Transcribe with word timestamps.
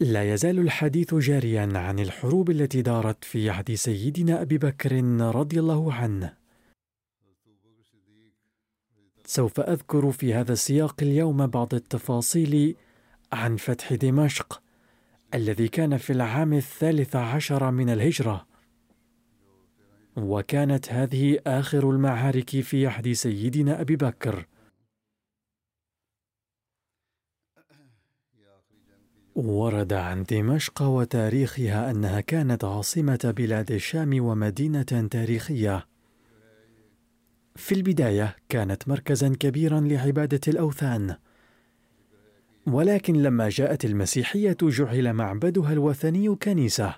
لا 0.00 0.34
يزال 0.34 0.58
الحديث 0.58 1.14
جاريا 1.14 1.70
عن 1.74 1.98
الحروب 1.98 2.50
التي 2.50 2.82
دارت 2.82 3.24
في 3.24 3.50
عهد 3.50 3.74
سيدنا 3.74 4.42
أبي 4.42 4.58
بكر 4.58 5.04
رضي 5.20 5.60
الله 5.60 5.92
عنه. 5.92 6.34
سوف 9.24 9.60
أذكر 9.60 10.12
في 10.12 10.34
هذا 10.34 10.52
السياق 10.52 10.96
اليوم 11.02 11.46
بعض 11.46 11.74
التفاصيل 11.74 12.76
عن 13.32 13.56
فتح 13.56 13.94
دمشق 13.94 14.62
الذي 15.34 15.68
كان 15.68 15.96
في 15.96 16.12
العام 16.12 16.52
الثالث 16.52 17.16
عشر 17.16 17.70
من 17.70 17.90
الهجرة. 17.90 18.46
وكانت 20.16 20.92
هذه 20.92 21.38
آخر 21.46 21.90
المعارك 21.90 22.60
في 22.60 22.86
عهد 22.86 23.12
سيدنا 23.12 23.80
أبي 23.80 23.96
بكر. 23.96 24.46
ورد 29.34 29.92
عن 29.92 30.22
دمشق 30.22 30.82
وتاريخها 30.82 31.90
أنها 31.90 32.20
كانت 32.20 32.64
عاصمة 32.64 33.34
بلاد 33.36 33.72
الشام 33.72 34.24
ومدينة 34.24 35.08
تاريخية. 35.10 35.86
في 37.56 37.74
البداية 37.74 38.36
كانت 38.48 38.88
مركزا 38.88 39.28
كبيرا 39.28 39.80
لعبادة 39.80 40.40
الأوثان. 40.48 41.16
ولكن 42.66 43.22
لما 43.22 43.48
جاءت 43.48 43.84
المسيحية 43.84 44.56
جعل 44.62 45.12
معبدها 45.12 45.72
الوثني 45.72 46.36
كنيسة. 46.36 46.94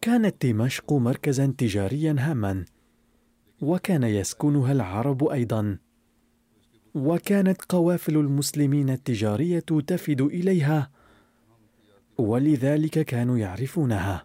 كانت 0.00 0.46
دمشق 0.46 0.92
مركزا 0.92 1.54
تجاريا 1.58 2.16
هاما. 2.18 2.64
وكان 3.60 4.02
يسكنها 4.02 4.72
العرب 4.72 5.24
أيضا. 5.24 5.78
وكانت 6.94 7.62
قوافل 7.68 8.16
المسلمين 8.16 8.90
التجارية 8.90 9.64
تفد 9.86 10.20
إليها 10.20 10.90
ولذلك 12.18 12.98
كانوا 12.98 13.38
يعرفونها. 13.38 14.24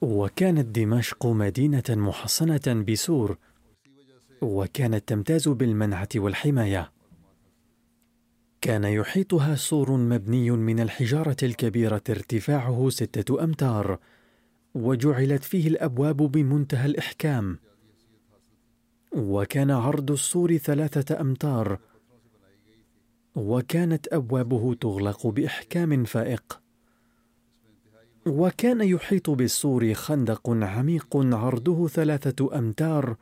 وكانت 0.00 0.78
دمشق 0.78 1.26
مدينة 1.26 1.82
محصنة 1.88 2.84
بسور 2.88 3.38
وكانت 4.42 5.08
تمتاز 5.08 5.48
بالمنعة 5.48 6.08
والحماية. 6.16 6.92
كان 8.60 8.84
يحيطها 8.84 9.54
سور 9.54 9.96
مبني 9.96 10.50
من 10.50 10.80
الحجارة 10.80 11.36
الكبيرة 11.42 12.02
ارتفاعه 12.10 12.88
ستة 12.90 13.44
أمتار 13.44 13.98
وجعلت 14.74 15.44
فيه 15.44 15.68
الأبواب 15.68 16.16
بمنتهى 16.16 16.86
الإحكام. 16.86 17.58
وكان 19.16 19.70
عرض 19.70 20.10
السور 20.10 20.56
ثلاثة 20.56 21.20
أمتار 21.20 21.78
وكانت 23.34 24.08
أبوابه 24.12 24.74
تغلق 24.74 25.26
بإحكام 25.26 26.04
فائق. 26.04 26.60
وكان 28.26 28.80
يحيط 28.80 29.30
بالسور 29.30 29.94
خندق 29.94 30.50
عميق 30.50 31.16
عرضه 31.16 31.88
ثلاثة 31.88 32.58
أمتار 32.58 33.16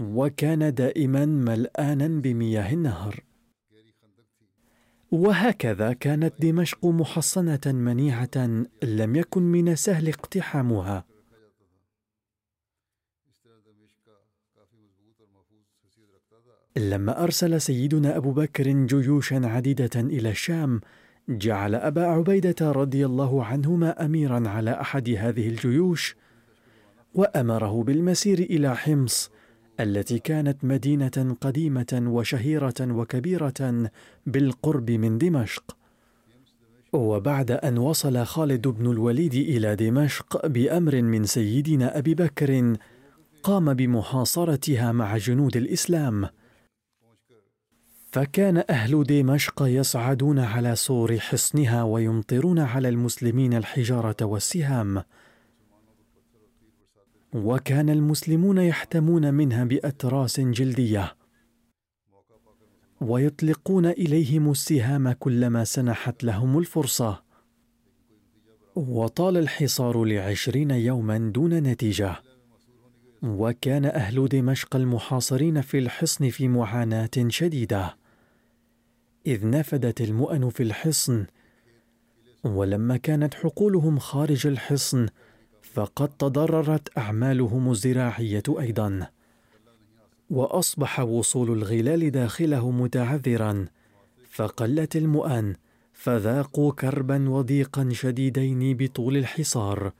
وكان 0.00 0.74
دائما 0.74 1.26
ملآنا 1.26 2.08
بمياه 2.08 2.72
النهر. 2.72 3.20
وهكذا 5.12 5.92
كانت 5.92 6.34
دمشق 6.42 6.86
محصنة 6.86 7.60
منيعة 7.66 8.64
لم 8.82 9.16
يكن 9.16 9.42
من 9.42 9.68
السهل 9.68 10.08
اقتحامها. 10.08 11.13
لما 16.76 17.24
أرسل 17.24 17.60
سيدنا 17.60 18.16
أبو 18.16 18.32
بكر 18.32 18.68
جيوشا 18.68 19.40
عديدة 19.44 19.90
إلى 19.96 20.30
الشام 20.30 20.80
جعل 21.28 21.74
أبا 21.74 22.06
عبيدة 22.06 22.72
رضي 22.72 23.06
الله 23.06 23.44
عنهما 23.44 24.04
اميرا 24.04 24.48
على 24.48 24.70
أحد 24.70 25.10
هذه 25.10 25.48
الجيوش 25.48 26.16
وأمره 27.14 27.82
بالمسير 27.82 28.38
إلى 28.38 28.76
حمص 28.76 29.30
التي 29.80 30.18
كانت 30.18 30.64
مدينة 30.64 31.36
قديمة 31.40 32.02
وشهيرة 32.06 32.74
وكبيرة 32.80 33.90
بالقرب 34.26 34.90
من 34.90 35.18
دمشق. 35.18 35.76
وبعد 36.92 37.50
أن 37.50 37.78
وصل 37.78 38.26
خالد 38.26 38.68
بن 38.68 38.90
الوليد 38.90 39.34
إلى 39.34 39.76
دمشق 39.76 40.46
بأمر 40.46 41.02
من 41.02 41.24
سيدنا 41.24 41.98
أبي 41.98 42.14
بكر 42.14 42.76
قام 43.44 43.74
بمحاصرتها 43.74 44.92
مع 44.92 45.16
جنود 45.16 45.56
الإسلام. 45.56 46.28
فكان 48.12 48.64
أهل 48.70 49.04
دمشق 49.04 49.62
يصعدون 49.62 50.38
على 50.38 50.76
سور 50.76 51.18
حصنها 51.18 51.82
ويمطرون 51.82 52.58
على 52.58 52.88
المسلمين 52.88 53.54
الحجارة 53.54 54.16
والسهام. 54.22 55.02
وكان 57.34 57.90
المسلمون 57.90 58.58
يحتمون 58.58 59.34
منها 59.34 59.64
بأتراس 59.64 60.40
جلدية. 60.40 61.16
ويطلقون 63.00 63.86
إليهم 63.86 64.50
السهام 64.50 65.12
كلما 65.12 65.64
سنحت 65.64 66.24
لهم 66.24 66.58
الفرصة. 66.58 67.22
وطال 68.76 69.36
الحصار 69.36 70.04
لعشرين 70.04 70.70
يوما 70.70 71.18
دون 71.18 71.54
نتيجة. 71.54 72.33
وكان 73.24 73.84
أهل 73.84 74.28
دمشق 74.28 74.76
المحاصرين 74.76 75.60
في 75.60 75.78
الحصن 75.78 76.30
في 76.30 76.48
معاناة 76.48 77.10
شديدة. 77.28 77.96
إذ 79.26 79.50
نفدت 79.50 80.00
المؤن 80.00 80.50
في 80.50 80.62
الحصن 80.62 81.26
ولما 82.44 82.96
كانت 82.96 83.34
حقولهم 83.34 83.98
خارج 83.98 84.46
الحصن 84.46 85.06
فقد 85.62 86.08
تضررت 86.08 86.98
أعمالهم 86.98 87.70
الزراعية 87.70 88.42
أيضا. 88.48 89.08
وأصبح 90.30 91.00
وصول 91.00 91.50
الغلال 91.52 92.10
داخله 92.10 92.70
متعذرا 92.70 93.66
فقلت 94.30 94.96
المؤن 94.96 95.54
فذاقوا 95.92 96.72
كربا 96.72 97.28
وضيقا 97.30 97.88
شديدين 97.92 98.76
بطول 98.76 99.16
الحصار. 99.16 99.92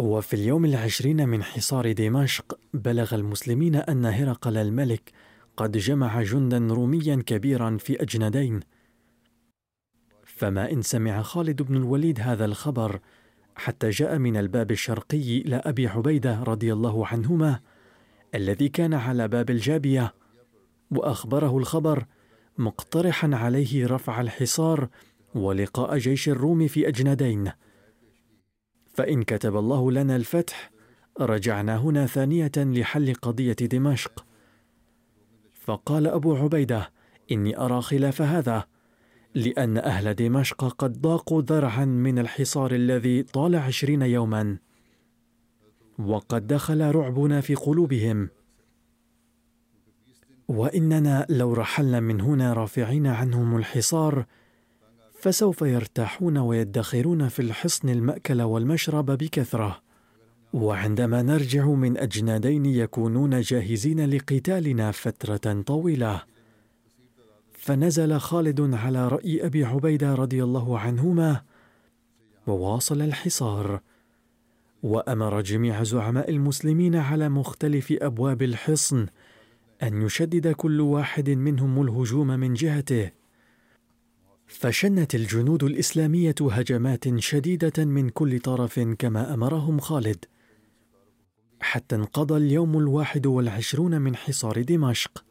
وفي 0.00 0.34
اليوم 0.34 0.64
العشرين 0.64 1.28
من 1.28 1.42
حصار 1.42 1.92
دمشق 1.92 2.58
بلغ 2.74 3.14
المسلمين 3.14 3.76
أن 3.76 4.04
هرقل 4.04 4.56
الملك 4.56 5.12
قد 5.56 5.76
جمع 5.76 6.22
جندا 6.22 6.74
روميا 6.74 7.22
كبيرا 7.26 7.76
في 7.76 8.02
أجندين. 8.02 8.60
فما 10.24 10.72
إن 10.72 10.82
سمع 10.82 11.22
خالد 11.22 11.62
بن 11.62 11.76
الوليد 11.76 12.20
هذا 12.20 12.44
الخبر 12.44 13.00
حتى 13.56 13.90
جاء 13.90 14.18
من 14.18 14.36
الباب 14.36 14.70
الشرقي 14.70 15.38
إلى 15.38 15.56
أبي 15.56 15.86
عبيده 15.86 16.42
رضي 16.42 16.72
الله 16.72 17.06
عنهما 17.06 17.60
الذي 18.34 18.68
كان 18.68 18.94
على 18.94 19.28
باب 19.28 19.50
الجابية 19.50 20.14
وأخبره 20.90 21.58
الخبر 21.58 22.04
مقترحا 22.58 23.30
عليه 23.32 23.86
رفع 23.86 24.20
الحصار 24.20 24.88
ولقاء 25.34 25.98
جيش 25.98 26.28
الروم 26.28 26.66
في 26.66 26.88
أجندين. 26.88 27.52
فإن 28.92 29.22
كتب 29.22 29.56
الله 29.56 29.92
لنا 29.92 30.16
الفتح 30.16 30.70
رجعنا 31.20 31.76
هنا 31.76 32.06
ثانية 32.06 32.52
لحل 32.56 33.14
قضية 33.14 33.52
دمشق. 33.52 34.26
فقال 35.52 36.06
أبو 36.06 36.36
عبيدة 36.36 36.90
إني 37.32 37.58
أرى 37.58 37.82
خلاف 37.82 38.22
هذا 38.22 38.64
لأن 39.34 39.78
أهل 39.78 40.14
دمشق 40.14 40.64
قد 40.64 41.00
ضاقوا 41.00 41.42
ذرعا 41.42 41.84
من 41.84 42.18
الحصار 42.18 42.74
الذي 42.74 43.22
طال 43.22 43.56
عشرين 43.56 44.02
يوما. 44.02 44.58
وقد 45.98 46.46
دخل 46.46 46.94
رعبنا 46.94 47.40
في 47.40 47.54
قلوبهم. 47.54 48.28
وإننا 50.48 51.26
لو 51.28 51.52
رحلنا 51.52 52.00
من 52.00 52.20
هنا 52.20 52.52
رافعين 52.52 53.06
عنهم 53.06 53.56
الحصار 53.56 54.26
فسوف 55.20 55.62
يرتاحون 55.62 56.38
ويدخرون 56.38 57.28
في 57.28 57.42
الحصن 57.42 57.88
المأكل 57.88 58.42
والمشرب 58.42 59.06
بكثرة. 59.06 59.80
وعندما 60.52 61.22
نرجع 61.22 61.66
من 61.66 61.98
أجنادين 61.98 62.66
يكونون 62.66 63.40
جاهزين 63.40 64.10
لقتالنا 64.10 64.90
فترة 64.90 65.62
طويلة. 65.62 66.22
فنزل 67.52 68.18
خالد 68.18 68.74
على 68.74 69.08
رأي 69.08 69.46
أبي 69.46 69.64
عبيدة 69.64 70.14
رضي 70.14 70.44
الله 70.44 70.78
عنهما 70.78 71.42
وواصل 72.46 73.02
الحصار. 73.02 73.80
وأمر 74.82 75.40
جميع 75.40 75.82
زعماء 75.82 76.30
المسلمين 76.30 76.96
على 76.96 77.28
مختلف 77.28 77.92
أبواب 78.02 78.42
الحصن 78.42 79.06
أن 79.82 80.02
يشدد 80.02 80.48
كل 80.48 80.80
واحد 80.80 81.30
منهم 81.30 81.82
الهجوم 81.82 82.26
من 82.26 82.54
جهته. 82.54 83.19
فشنت 84.50 85.14
الجنود 85.14 85.64
الإسلامية 85.64 86.34
هجمات 86.40 87.18
شديدة 87.18 87.84
من 87.84 88.08
كل 88.08 88.38
طرف 88.38 88.80
كما 88.80 89.34
أمرهم 89.34 89.80
خالد. 89.80 90.24
حتى 91.60 91.96
انقضى 91.96 92.36
اليوم 92.36 92.78
الواحد 92.78 93.26
والعشرون 93.26 94.00
من 94.00 94.16
حصار 94.16 94.62
دمشق. 94.62 95.24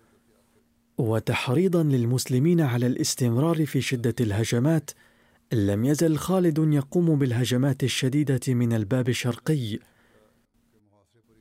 وتحريضا 0.98 1.84
للمسلمين 1.84 2.62
على 2.62 2.88
الاستمرار 2.88 3.66
في 3.66 3.82
شدة 3.82 4.16
الهجمات 4.22 4.92
لم 5.54 5.86
يزل 5.86 6.18
خالد 6.18 6.74
يقوم 6.74 7.20
بالهجمات 7.20 7.84
الشديدة 7.84 8.54
من 8.54 8.74
الباب 8.74 9.10
الشرقي. 9.10 9.80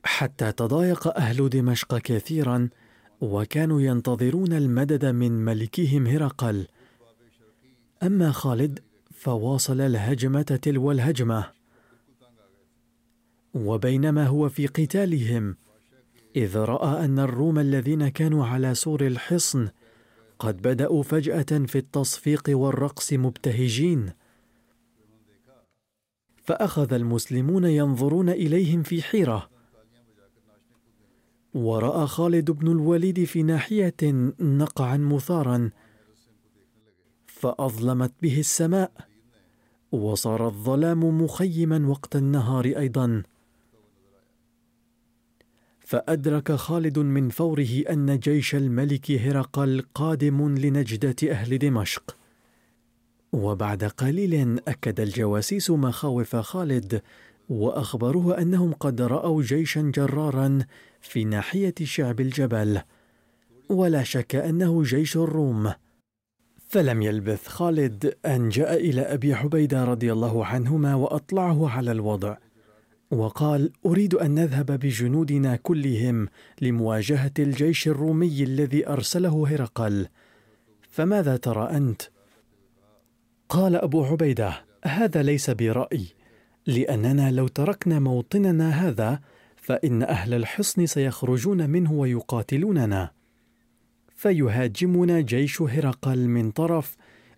حتى 0.03 0.51
تضايق 0.51 1.07
أهل 1.07 1.49
دمشق 1.49 1.97
كثيرا 1.97 2.69
وكانوا 3.21 3.81
ينتظرون 3.81 4.53
المدد 4.53 5.05
من 5.05 5.31
ملكهم 5.31 6.07
هرقل. 6.07 6.67
أما 8.03 8.31
خالد 8.31 8.79
فواصل 9.11 9.81
الهجمة 9.81 10.41
تلو 10.41 10.91
الهجمة. 10.91 11.51
وبينما 13.53 14.27
هو 14.27 14.49
في 14.49 14.67
قتالهم 14.67 15.55
إذ 16.35 16.57
رأى 16.57 17.05
أن 17.05 17.19
الروم 17.19 17.59
الذين 17.59 18.07
كانوا 18.07 18.45
على 18.45 18.75
سور 18.75 19.07
الحصن 19.07 19.69
قد 20.39 20.61
بدأوا 20.61 21.03
فجأة 21.03 21.65
في 21.65 21.77
التصفيق 21.77 22.43
والرقص 22.49 23.13
مبتهجين. 23.13 24.11
فأخذ 26.43 26.93
المسلمون 26.93 27.65
ينظرون 27.65 28.29
إليهم 28.29 28.83
في 28.83 29.01
حيرة. 29.01 29.49
ورأى 31.53 32.07
خالد 32.07 32.51
بن 32.51 32.67
الوليد 32.67 33.23
في 33.23 33.43
ناحية 33.43 33.95
نقعا 34.39 34.97
مثارا 34.97 35.69
فأظلمت 37.39 38.11
به 38.21 38.39
السماء 38.39 38.91
وصار 39.91 40.47
الظلام 40.47 41.21
مخيما 41.21 41.87
وقت 41.87 42.15
النهار 42.15 42.65
أيضا. 42.65 43.23
فأدرك 45.79 46.51
خالد 46.51 46.99
من 46.99 47.29
فوره 47.29 47.83
أن 47.89 48.19
جيش 48.19 48.55
الملك 48.55 49.11
هرقل 49.11 49.83
قادم 49.95 50.55
لنجدة 50.57 51.31
أهل 51.31 51.57
دمشق. 51.57 52.15
وبعد 53.31 53.83
قليل 53.83 54.59
أكد 54.67 54.99
الجواسيس 54.99 55.69
مخاوف 55.69 56.35
خالد 56.35 57.01
وأخبروه 57.49 58.41
أنهم 58.41 58.73
قد 58.73 59.01
رأوا 59.01 59.41
جيشا 59.43 59.91
جرارا 59.95 60.59
في 61.01 61.23
ناحية 61.25 61.75
شعب 61.83 62.19
الجبل. 62.19 62.81
ولا 63.69 64.03
شك 64.03 64.35
أنه 64.35 64.83
جيش 64.83 65.17
الروم. 65.17 65.73
فلم 66.69 67.01
يلبث 67.01 67.47
خالد 67.47 68.13
أن 68.25 68.49
جاء 68.49 68.75
إلى 68.75 69.01
أبي 69.01 69.33
عبيده 69.33 69.83
رضي 69.83 70.13
الله 70.13 70.45
عنهما 70.45 70.95
وأطلعه 70.95 71.69
على 71.69 71.91
الوضع 71.91 72.37
وقال 73.11 73.71
أريد 73.85 74.15
أن 74.15 74.35
نذهب 74.35 74.65
بجنودنا 74.65 75.55
كلهم 75.55 76.27
لمواجهة 76.61 77.31
الجيش 77.39 77.87
الرومي 77.87 78.43
الذي 78.43 78.87
أرسله 78.87 79.47
هرقل. 79.47 80.07
فماذا 80.89 81.37
ترى 81.37 81.69
أنت؟ 81.69 82.01
قال 83.49 83.75
أبو 83.75 84.05
عبيده 84.05 84.53
هذا 84.85 85.23
ليس 85.23 85.49
برايي 85.49 86.07
لأننا 86.67 87.31
لو 87.31 87.47
تركنا 87.47 87.99
موطننا 87.99 88.69
هذا 88.69 89.19
فإن 89.55 90.03
أهل 90.03 90.33
الحصن 90.33 90.85
سيخرجون 90.85 91.69
منه 91.69 91.91
ويقاتلوننا. 91.93 93.18
فيهاجمنا 94.19 95.21
جيش 95.21 95.61
هرقل 95.61 96.27
من 96.27 96.51
طرف 96.51 96.95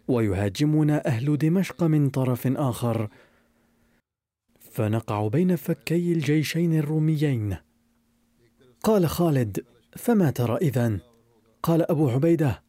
ويهاجمنا 0.07 1.07
أهل 1.07 1.37
دمشق 1.37 1.83
من 1.83 2.09
طرف 2.09 2.47
آخر. 2.47 3.09
فنقع 4.59 5.27
بين 5.27 5.55
فكي 5.55 6.13
الجيشين 6.13 6.79
الروميين. 6.79 7.57
قال 8.83 9.09
خالد 9.09 9.65
فما 9.97 10.31
ترى 10.31 10.57
اذن 10.57 10.99
قال 11.63 11.91
أبو 11.91 12.09
عبيدة 12.09 12.63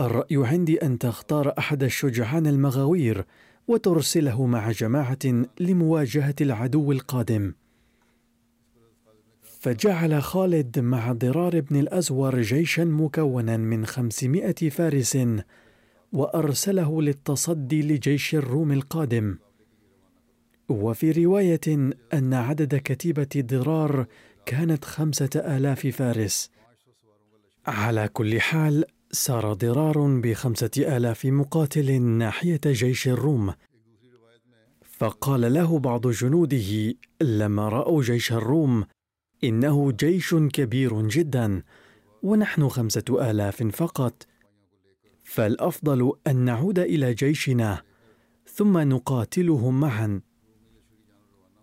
الرأي 0.00 0.36
عندي 0.46 0.82
أن 0.82 0.98
تختار 0.98 1.54
أحد 1.58 1.82
الشجعان 1.82 2.46
المغاوير 2.46 3.24
وترسله 3.68 4.46
مع 4.46 4.70
جماعة 4.70 5.44
لمواجهة 5.60 6.34
العدو 6.40 6.92
القادم. 6.92 7.52
فجعل 9.66 10.22
خالد 10.22 10.78
مع 10.78 11.12
ضرار 11.12 11.60
بن 11.60 11.76
الأزور 11.76 12.40
جيشا 12.40 12.82
مكونا 12.82 13.56
من 13.56 13.86
خمسمائة 13.86 14.70
فارس 14.70 15.18
وأرسله 16.12 17.02
للتصدي 17.02 17.82
لجيش 17.82 18.34
الروم 18.34 18.72
القادم. 18.72 19.38
وفي 20.68 21.24
رواية 21.24 21.92
أن 22.14 22.34
عدد 22.34 22.80
كتيبة 22.84 23.28
ضرار 23.36 24.06
كانت 24.46 24.84
خمسة 24.84 25.30
آلاف 25.36 25.86
فارس. 25.86 26.50
على 27.66 28.08
كل 28.08 28.40
حال 28.40 28.84
سار 29.10 29.52
ضرار 29.52 30.20
بخمسة 30.20 30.70
آلاف 30.78 31.26
مقاتل 31.26 32.02
ناحية 32.02 32.60
جيش 32.66 33.08
الروم. 33.08 33.54
فقال 34.82 35.54
له 35.54 35.78
بعض 35.78 36.08
جنوده 36.08 36.94
لما 37.20 37.68
رأوا 37.68 38.02
جيش 38.02 38.32
الروم 38.32 38.84
إنه 39.44 39.92
جيش 39.92 40.34
كبير 40.34 41.08
جدا 41.08 41.62
ونحن 42.22 42.68
خمسة 42.68 43.30
آلاف 43.30 43.62
فقط. 43.62 44.26
فالأفضل 45.24 46.12
أن 46.26 46.36
نعود 46.36 46.78
إلى 46.78 47.14
جيشنا 47.14 47.82
ثم 48.46 48.78
نقاتلهم 48.78 49.80
معا. 49.80 50.20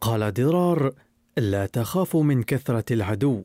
قال 0.02 0.34
درار 0.34 0.94
لا 1.38 1.66
تخافوا 1.66 2.24
من 2.24 2.44
كثرة 2.44 2.94
العدو 2.94 3.44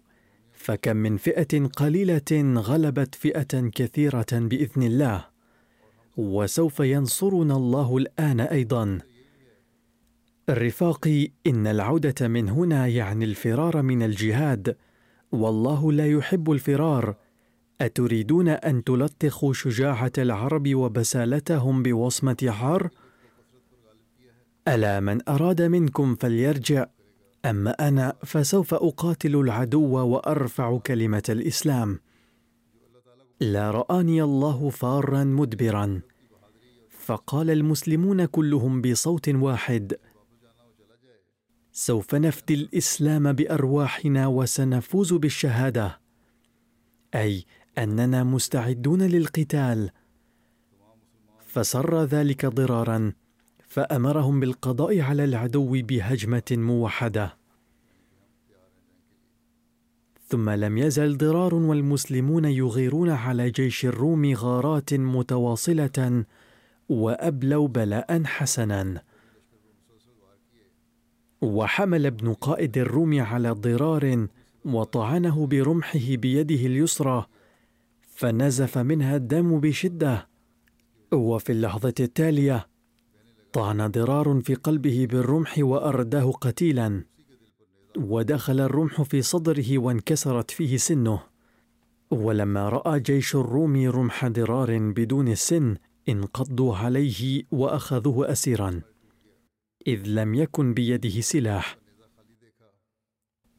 فكم 0.53 0.97
من 0.97 1.17
فئة 1.17 1.67
قليلة 1.67 2.55
غلبت 2.57 3.15
فئة 3.15 3.69
كثيرة 3.75 4.27
بإذن 4.33 4.83
الله. 4.83 5.25
وسوف 6.17 6.81
ينصرنا 6.81 7.57
الله 7.57 7.97
الآن 7.97 8.41
أيضا. 8.41 8.99
رفاقي 10.51 11.31
إن 11.47 11.67
العودة 11.67 12.29
من 12.29 12.49
هنا 12.49 12.87
يعني 12.87 13.25
الفرار 13.25 13.83
من 13.83 14.03
الجهاد. 14.03 14.77
والله 15.33 15.93
لا 15.93 16.07
يحب 16.07 16.51
الفرار. 16.51 17.17
أتريدون 17.81 18.49
أن 18.49 18.85
تلطخوا 18.85 19.53
شجاعة 19.53 20.13
العرب 20.19 20.75
وبسالتهم 20.75 21.83
بوصمة 21.83 22.49
حار؟ 22.51 22.89
ألا 24.69 25.01
من 25.01 25.29
أراد 25.29 25.63
منكم 25.63 26.15
فليرجع 26.15 26.87
اما 27.45 27.71
أنا 27.71 28.17
فسوف 28.25 28.75
أقاتل 28.75 29.37
العدو 29.37 29.97
وأرفع 29.97 30.79
كلمة 30.79 31.23
الإسلام. 31.29 32.01
لا 33.41 33.71
رآني 33.71 34.23
الله 34.23 34.71
فارا 34.71 35.25
مدبرا. 35.25 36.01
فقال 36.91 37.51
المسلمون 37.51 38.25
كلهم 38.25 38.83
بصوت 38.83 39.29
واحد 39.29 39.97
سوف 41.79 42.15
نفدي 42.15 42.55
الإسلام 42.55 43.33
بأرواحنا 43.33 44.27
وسنفوز 44.27 45.13
بالشهادة. 45.13 46.01
أي 47.15 47.45
أننا 47.79 48.25
مستعدون 48.25 49.03
للقتال. 49.03 49.91
فسر 51.47 52.05
ذلك 52.05 52.47
ضرارا 52.47 53.13
فأمرهم 53.69 54.41
بالقضاء 54.41 55.01
على 55.01 55.25
العدو 55.25 55.83
بهجمة 55.83 56.43
موحدة. 56.51 57.37
ثم 60.29 60.51
لم 60.51 60.79
يزل 60.79 61.17
ضرار 61.17 61.55
والمسلمون 61.55 62.45
يغيرون 62.45 63.11
على 63.11 63.51
جيش 63.51 63.85
الروم 63.85 64.35
غارات 64.35 64.95
متواصلة 64.95 66.25
وأبلوا 66.89 67.69
بلاء 67.69 68.25
حسنا. 68.25 69.08
وحمل 71.43 72.07
ابن 72.07 72.33
قائد 72.33 72.79
الروم 72.79 73.21
على 73.21 73.51
ضرار 73.51 74.27
وطعنه 74.65 75.47
برمحه 75.47 76.17
بيده 76.17 76.67
اليسرى 76.67 77.27
فنزف 78.15 78.79
منها 78.79 79.17
الدم 79.17 79.61
بشدة. 79.61 80.29
وفي 81.13 81.53
اللحظة 81.53 81.95
التالية 82.01 82.67
طعن 83.53 83.87
ضرار 83.87 84.41
في 84.45 84.55
قلبه 84.55 85.07
بالرمح 85.11 85.59
وارداه 85.59 86.31
قتيلا. 86.31 87.05
ودخل 87.97 88.61
الرمح 88.61 89.03
في 89.03 89.23
صدره 89.23 89.79
وانكسرت 89.79 90.51
فيه 90.51 90.77
سنه. 90.77 91.21
ولما 92.11 92.69
رأى 92.69 93.01
جيش 93.01 93.37
الروم 93.37 93.91
رمح 93.91 94.27
ضرار 94.27 94.79
بدون 94.79 95.29
السن 95.29 95.77
انقضوا 96.09 96.77
عليه 96.77 97.43
وأخذوه 97.51 98.33
اسيرا. 98.33 98.81
إذ 99.89 100.03
لم 100.07 100.35
يكن 100.35 100.75
بيده 100.75 101.21
سلاح. 101.21 101.77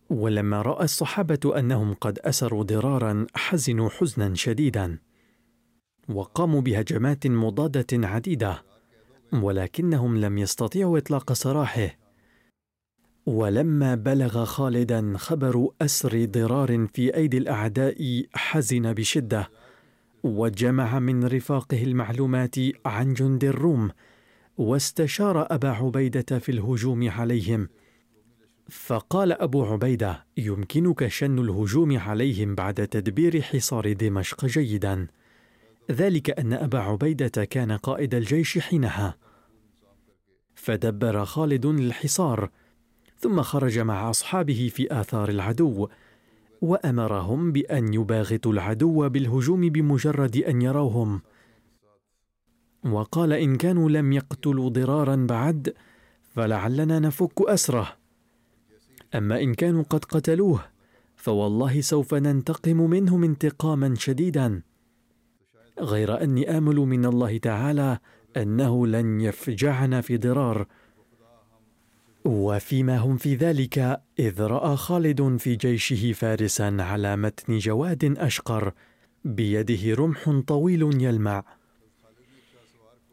ولما 0.10 0.62
رأى 0.62 0.84
الصحابة 0.84 1.60
أنهم 1.60 1.94
قد 1.94 2.20
أسروا 2.20 2.64
ضرارا 2.64 3.28
حزنوا 3.36 3.90
حزنا 3.90 4.36
شديدا. 4.36 4.98
وقاموا 6.10 6.62
بهجمات 6.62 7.28
مضادة 7.28 8.08
عديدة 8.08 8.64
ولكنهم 9.34 10.18
لم 10.18 10.38
يستطيعوا 10.38 10.98
إطلاق 10.98 11.34
سراحه. 11.34 11.98
ولما 13.26 13.96
بلغ 13.96 14.46
خالدا 14.46 15.14
خبر 15.18 15.68
أسر 15.82 16.26
ضرار 16.26 16.88
في 16.94 17.16
أيدي 17.16 17.38
الأعداء 17.38 18.24
حزن 18.34 18.94
بشدة 18.94 19.50
وجمع 20.24 21.00
من 21.00 21.24
رفاقه 21.24 21.84
المعلومات 21.84 22.56
عن 22.86 23.14
جند 23.14 23.44
الروم. 23.44 23.92
واستشار 24.60 25.48
أبا 25.52 25.70
عبيدة 25.70 26.40
في 26.40 26.52
الهجوم 26.52 27.10
عليهم. 27.10 27.70
فقال 28.70 29.32
أبو 29.32 29.66
عبيدة 29.66 30.26
يمكنك 30.38 31.08
شن 31.08 31.40
الهجوم 31.40 31.98
عليهم 31.98 32.56
بعد 32.56 32.88
تدبير 32.88 33.42
حصار 33.42 33.94
دمشق 33.94 34.46
جيدا. 34.46 35.08
ذلك 35.92 36.40
أن 36.40 36.54
أبا 36.54 36.80
عبيدة 36.80 37.46
كان 37.46 37.72
قائد 37.72 38.16
الجيش 38.16 38.60
حينها. 38.60 39.18
فدبر 40.56 41.26
خالد 41.26 41.66
الحصار 41.66 42.50
ثم 43.18 43.42
خرج 43.42 43.80
مع 43.80 44.10
أصحابه 44.10 44.72
في 44.74 45.02
آثار 45.02 45.30
العدو 45.30 45.88
وأمرهم 46.62 47.52
بأن 47.52 47.94
يباغتوا 47.94 48.54
العدو 48.54 49.10
بالهجوم 49.10 49.70
بمجرد 49.70 50.38
أن 50.38 50.62
يروهم. 50.62 51.22
وقال 52.84 53.34
إن 53.34 53.56
كانوا 53.56 53.90
لم 53.90 54.14
يقتلوا 54.14 54.70
ضرارا 54.70 55.16
بعد 55.16 55.74
فلعلنا 56.36 57.00
نفك 57.00 57.42
أسره. 57.42 57.98
أما 59.16 59.42
إن 59.42 59.54
كانوا 59.54 59.84
قد 59.84 60.06
قتلوه 60.06 60.66
فوالله 61.16 61.82
سوف 61.82 62.14
ننتقم 62.14 62.78
منهم 62.78 63.24
انتقاما 63.24 63.96
شديدا. 63.96 64.62
غير 65.80 66.24
أني 66.24 66.58
آمل 66.58 66.76
من 66.76 67.06
الله 67.06 67.38
تعالى 67.38 68.00
أنه 68.38 68.88
لن 68.88 69.22
يفجعنا 69.22 70.02
في 70.02 70.18
ضرار. 70.18 70.68
وفيما 72.26 72.98
هم 72.98 73.18
في 73.18 73.36
ذلك 73.36 74.02
إذ 74.20 74.42
رأى 74.42 74.78
خالد 74.78 75.38
في 75.38 75.56
جيشه 75.56 76.12
فارسا 76.12 76.78
على 76.80 77.16
متن 77.16 77.58
جواد 77.58 78.18
أشقر 78.18 78.74
بيده 79.26 79.96
رمح 79.96 80.42
طويل 80.48 81.02
يلمع. 81.04 81.44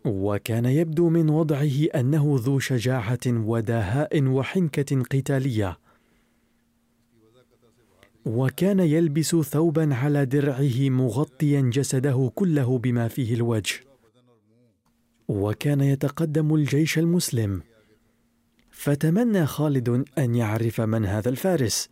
وكان 0.06 0.64
يبدو 0.64 1.08
من 1.08 1.30
وضعه 1.30 1.84
أنه 1.94 2.36
ذو 2.38 2.58
شجاعة 2.58 3.18
ودهاء 3.26 4.24
وحنكة 4.24 5.02
قتالية. 5.02 5.78
وكان 8.24 8.80
يلبس 8.80 9.36
ثوبا 9.36 9.94
على 9.94 10.24
درعه 10.24 10.90
مغطيا 10.90 11.60
جسده 11.60 12.32
كله 12.34 12.78
بما 12.78 13.08
فيه 13.08 13.34
الوجه. 13.34 13.74
وكان 15.28 15.80
يتقدم 15.80 16.54
الجيش 16.54 16.98
المسلم. 16.98 17.62
فتمنى 18.70 19.46
خالد 19.46 20.04
أن 20.18 20.34
يعرف 20.34 20.80
من 20.80 21.06
هذا 21.06 21.28
الفارس. 21.28 21.88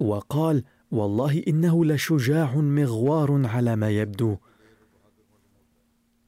وقال 0.00 0.64
والله 0.90 1.42
إنه 1.48 1.84
لشجاع 1.84 2.56
مغوار 2.56 3.46
على 3.46 3.76
ما 3.76 3.90
يبدو. 3.90 4.36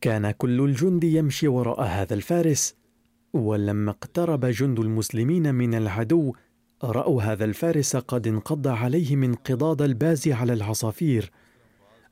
كان 0.01 0.31
كل 0.31 0.61
الجند 0.61 1.05
يمشي 1.05 1.49
وراء 1.49 1.83
هذا 1.83 2.15
الفارس 2.15 2.75
ولما 3.33 3.91
اقترب 3.91 4.45
جند 4.47 4.81
المسلمين 4.81 5.55
من 5.55 5.75
العدو 5.75 6.35
رأوا 6.85 7.23
هذا 7.23 7.45
الفارس 7.45 7.97
قد 7.97 8.27
انقض 8.27 8.69
عليه 8.69 9.17
من 9.17 9.35
قضاض 9.35 9.83
الباز 9.83 10.29
على 10.29 10.53
العصافير 10.53 11.31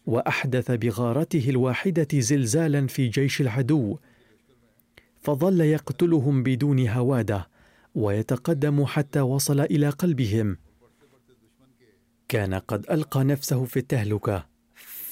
وأحدث 0.07 0.71
بغارته 0.71 1.51
الواحدة 1.51 2.09
زلزالا 2.21 2.87
في 2.87 3.09
جيش 3.09 3.41
العدو. 3.41 3.99
فظل 5.21 5.61
يقتلهم 5.61 6.43
بدون 6.43 6.89
هوادة 6.89 7.49
ويتقدم 7.95 8.85
حتى 8.85 9.21
وصل 9.21 9.61
إلى 9.61 9.89
قلبهم. 9.89 10.57
كان 12.29 12.55
قد 12.55 12.87
ألقى 12.91 13.25
نفسه 13.25 13.65
في 13.65 13.79
التهلكة. 13.79 14.47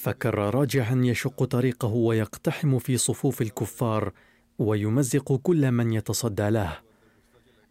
فكر 0.05 0.55
راجعا 0.55 1.01
يشق 1.03 1.43
طريقه 1.43 1.87
ويقتحم 1.87 2.79
في 2.79 2.97
صفوف 2.97 3.41
الكفار 3.41 4.13
ويمزق 4.59 5.35
كل 5.35 5.71
من 5.71 5.93
يتصدى 5.93 6.49
له. 6.49 6.77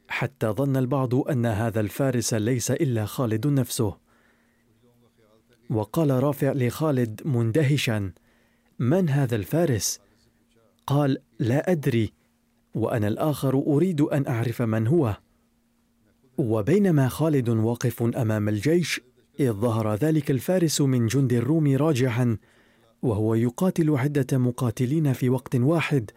حتى 0.09 0.47
ظن 0.47 0.76
البعض 0.76 1.14
أن 1.14 1.47
هذا 1.47 1.81
الفارس 1.81 2.35
ليس 2.35 2.71
إلا 2.71 3.05
خالد 3.05 3.47
نفسه. 3.47 3.97
وقال 5.71 6.11
رافع 6.11 6.53
لخالد 6.53 7.21
مندهشا 7.25 8.12
من 8.79 9.09
هذا 9.09 9.37
الفارس؟ 9.37 10.00
قال 10.87 11.19
لا 11.38 11.71
أدري 11.71 12.12
وأنا 12.75 13.09
الآخر 13.09 13.55
أريد 13.67 14.00
أن 14.00 14.26
أعرف 14.26 14.62
من 14.62 14.87
هو. 14.87 15.17
وبينما 16.38 17.09
خالد 17.09 17.49
واقف 17.49 18.03
أمام 18.03 18.49
الجيش 18.49 19.00
إذ 19.41 19.53
ظهر 19.53 19.95
ذلك 19.95 20.31
الفارس 20.31 20.81
من 20.81 21.07
جند 21.07 21.33
الروم 21.33 21.76
راجعا 21.76 22.37
وهو 23.03 23.35
يقاتل 23.35 23.91
عدة 23.91 24.38
مقاتلين 24.38 25.12
في 25.12 25.29
وقت 25.29 25.57
واحد 25.57 26.11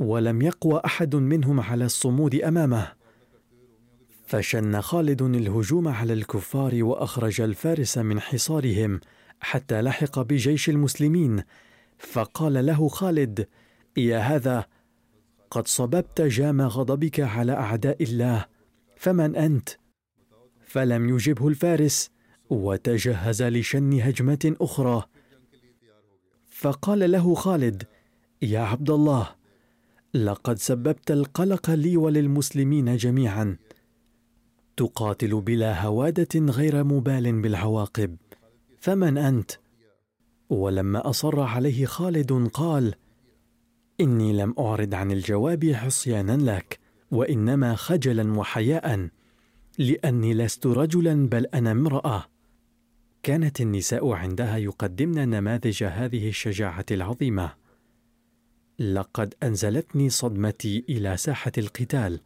ولم 0.00 0.42
يقوى 0.42 0.80
أحد 0.84 1.16
منهم 1.16 1.60
على 1.60 1.84
الصمود 1.84 2.34
أمامه. 2.34 2.92
فشن 4.26 4.80
خالد 4.80 5.22
الهجوم 5.22 5.88
على 5.88 6.12
الكفار 6.12 6.84
وأخرج 6.84 7.40
الفارس 7.40 7.98
من 7.98 8.20
حصارهم 8.20 9.00
حتى 9.40 9.82
لحق 9.82 10.18
بجيش 10.20 10.68
المسلمين. 10.70 11.42
فقال 11.98 12.66
له 12.66 12.88
خالد 12.88 13.48
يا 13.96 14.18
هذا 14.18 14.66
قد 15.50 15.68
صببت 15.68 16.20
جام 16.20 16.62
غضبك 16.62 17.20
على 17.20 17.52
أعداء 17.52 18.02
الله 18.02 18.46
فمن 18.96 19.36
أنت؟ 19.36 19.68
فلم 20.66 21.08
يجبه 21.08 21.48
الفارس. 21.48 22.11
وتجهز 22.52 23.42
لشن 23.42 24.00
هجمه 24.00 24.56
أخرى. 24.60 25.04
فقال 26.46 27.10
له 27.10 27.34
خالد 27.34 27.82
يا 28.42 28.60
عبد 28.60 28.90
الله 28.90 29.28
لقد 30.14 30.58
سببت 30.58 31.10
القلق 31.10 31.70
لي 31.70 31.96
وللمسلمين 31.96 32.96
جميعا. 32.96 33.56
تقاتل 34.76 35.40
بلا 35.40 35.82
هوادة 35.86 36.40
غير 36.40 36.84
مبال 36.84 37.42
بالعواقب. 37.42 38.16
فمن 38.78 39.18
أنت? 39.18 39.50
ولما 40.50 41.10
أصر 41.10 41.40
عليه 41.40 41.86
خالد 41.86 42.32
قال 42.32 42.94
إني 44.00 44.32
لم 44.32 44.54
أعرض 44.58 44.94
عن 44.94 45.10
الجواب 45.10 45.64
عصيانا 45.64 46.56
لك 46.56 46.78
وإنما 47.10 47.74
خجلا 47.74 48.38
وحياء 48.38 49.08
لأني 49.78 50.34
لست 50.34 50.66
رجلا 50.66 51.28
بل 51.28 51.46
أنا 51.46 51.70
امرأة. 51.70 52.31
كانت 53.22 53.60
النساء 53.60 54.12
عندها 54.12 54.56
يقدمن 54.56 55.28
نماذج 55.28 55.84
هذه 55.84 56.28
الشجاعة 56.28 56.86
العظيمة. 56.90 57.54
لقد 58.78 59.34
أنزلتني 59.42 60.10
صدمتي 60.10 60.84
إلى 60.88 61.16
ساحة 61.16 61.52
القتال. 61.58 62.20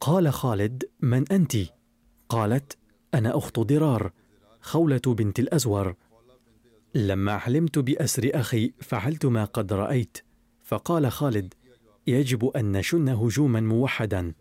قال 0.00 0.32
خالد 0.32 0.84
من 1.00 1.32
أنت؟ 1.32 1.56
قالت 2.28 2.78
أنا 3.14 3.38
أخت 3.38 3.58
ضرار 3.58 4.12
خولة 4.60 5.00
بنت 5.06 5.38
الأزور. 5.38 5.96
لما 6.94 7.32
علمت 7.32 7.78
بأسر 7.78 8.30
أخي 8.34 8.72
فعلت 8.80 9.26
ما 9.26 9.44
قد 9.44 9.72
رأيت. 9.72 10.18
فقال 10.64 11.12
خالد 11.12 11.54
يجب 12.06 12.46
أن 12.46 12.72
نشن 12.72 13.08
هجوما 13.08 13.60
موحدا. 13.60 14.34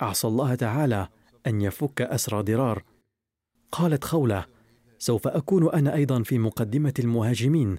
عسى 0.00 0.26
الله 0.26 0.54
تعالى 0.54 1.08
أن 1.46 1.60
يفك 1.60 2.02
اسر 2.02 2.40
ضرار. 2.40 2.84
قالت 3.72 4.04
خولة 4.04 4.51
سوف 5.02 5.28
أكون 5.28 5.70
أنا 5.70 5.94
أيضا 5.94 6.22
في 6.22 6.38
مقدمة 6.38 6.94
المهاجمين. 6.98 7.76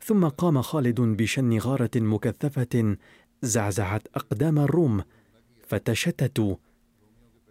ثم 0.00 0.28
قام 0.28 0.62
خالد 0.62 1.00
بشن 1.00 1.58
غارة 1.58 1.90
مكثفة 1.96 2.96
زعزعت 3.42 4.08
أقدام 4.14 4.58
الروم 4.58 5.02
فتشتتوا 5.66 6.56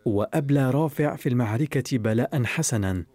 وأبلى 0.05 0.71
رافع 0.71 1.15
في 1.15 1.29
المعركة 1.29 1.97
بلاء 1.97 2.43
حسنا. 2.43 3.05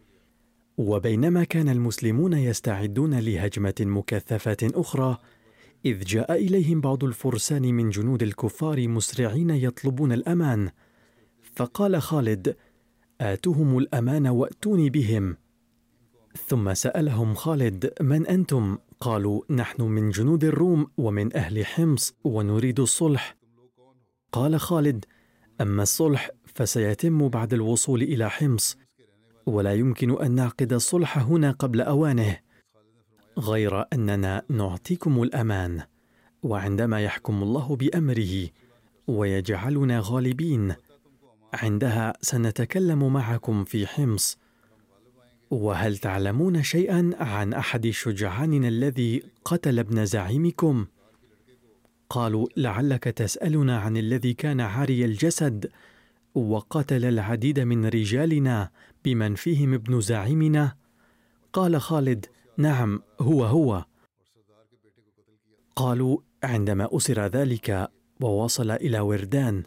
وبينما 0.78 1.44
كان 1.44 1.68
المسلمون 1.68 2.32
يستعدون 2.32 3.18
لهجمة 3.18 3.74
مكثفة 3.80 4.56
أخرى 4.62 5.18
إذ 5.84 6.04
جاء 6.04 6.32
إليهم 6.32 6.80
بعض 6.80 7.04
الفرسان 7.04 7.62
من 7.62 7.90
جنود 7.90 8.22
الكفار 8.22 8.88
مسرعين 8.88 9.50
يطلبون 9.50 10.12
الأمان. 10.12 10.70
فقال 11.54 12.02
خالد 12.02 12.56
اتهم 13.20 13.78
الأمان 13.78 14.26
وأتوني 14.26 14.90
بهم. 14.90 15.36
ثم 16.36 16.74
سألهم 16.74 17.34
خالد 17.34 17.92
من 18.00 18.26
أنتم؟ 18.26 18.78
قالوا 19.00 19.42
نحن 19.50 19.82
من 19.82 20.10
جنود 20.10 20.44
الروم 20.44 20.86
ومن 20.98 21.36
أهل 21.36 21.66
حمص 21.66 22.14
ونريد 22.24 22.80
الصلح. 22.80 23.36
قال 24.32 24.60
خالد 24.60 25.04
أما 25.60 25.82
الصلح 25.82 26.30
فسيتم 26.54 27.28
بعد 27.28 27.54
الوصول 27.54 28.02
إلى 28.02 28.30
حمص 28.30 28.76
ولا 29.46 29.74
يمكن 29.74 30.22
أن 30.22 30.32
نعقد 30.32 30.72
الصلح 30.72 31.18
هنا 31.18 31.50
قبل 31.50 31.80
أوانه 31.80 32.38
غير 33.38 33.84
أننا 33.92 34.42
نعطيكم 34.48 35.22
الأمان 35.22 35.82
وعندما 36.42 37.00
يحكم 37.00 37.42
الله 37.42 37.76
بأمره 37.76 38.48
ويجعلنا 39.06 40.00
غالبين 40.04 40.74
عندها 41.54 42.12
سنتكلم 42.20 43.12
معكم 43.12 43.64
في 43.64 43.86
حمص. 43.86 44.38
وهل 45.50 45.98
تعلمون 45.98 46.62
شيئا 46.62 47.10
عن 47.18 47.52
أحد 47.52 47.90
شجعاننا 47.90 48.68
الذي 48.68 49.22
قتل 49.44 49.78
ابن 49.78 50.04
زعيمكم؟ 50.04 50.86
قالوا 52.10 52.46
لعلك 52.56 53.04
تسألنا 53.04 53.78
عن 53.78 53.96
الذي 53.96 54.34
كان 54.34 54.60
عاري 54.60 55.04
الجسد 55.04 55.70
وقتل 56.34 57.04
العديد 57.04 57.60
من 57.60 57.86
رجالنا 57.86 58.70
بمن 59.04 59.34
فيهم 59.34 59.74
ابن 59.74 60.00
زعيمنا؟ 60.00 60.76
قال 61.52 61.80
خالد 61.80 62.26
نعم 62.56 63.02
هو 63.20 63.44
هو. 63.44 63.84
قالوا 65.76 66.18
عندما 66.42 66.88
أسر 66.92 67.26
ذلك 67.26 67.90
ووصل 68.20 68.70
إلى 68.70 69.00
وردان 69.00 69.62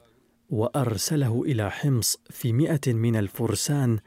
وأرسله 0.49 1.43
إلى 1.45 1.71
حمص 1.71 2.17
في 2.29 2.53
مئة 2.53 2.93
من 2.93 3.15
الفرسان 3.15 3.99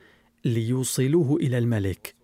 ليوصلوه 0.45 1.37
إلى 1.37 1.59
الملك. 1.59 2.15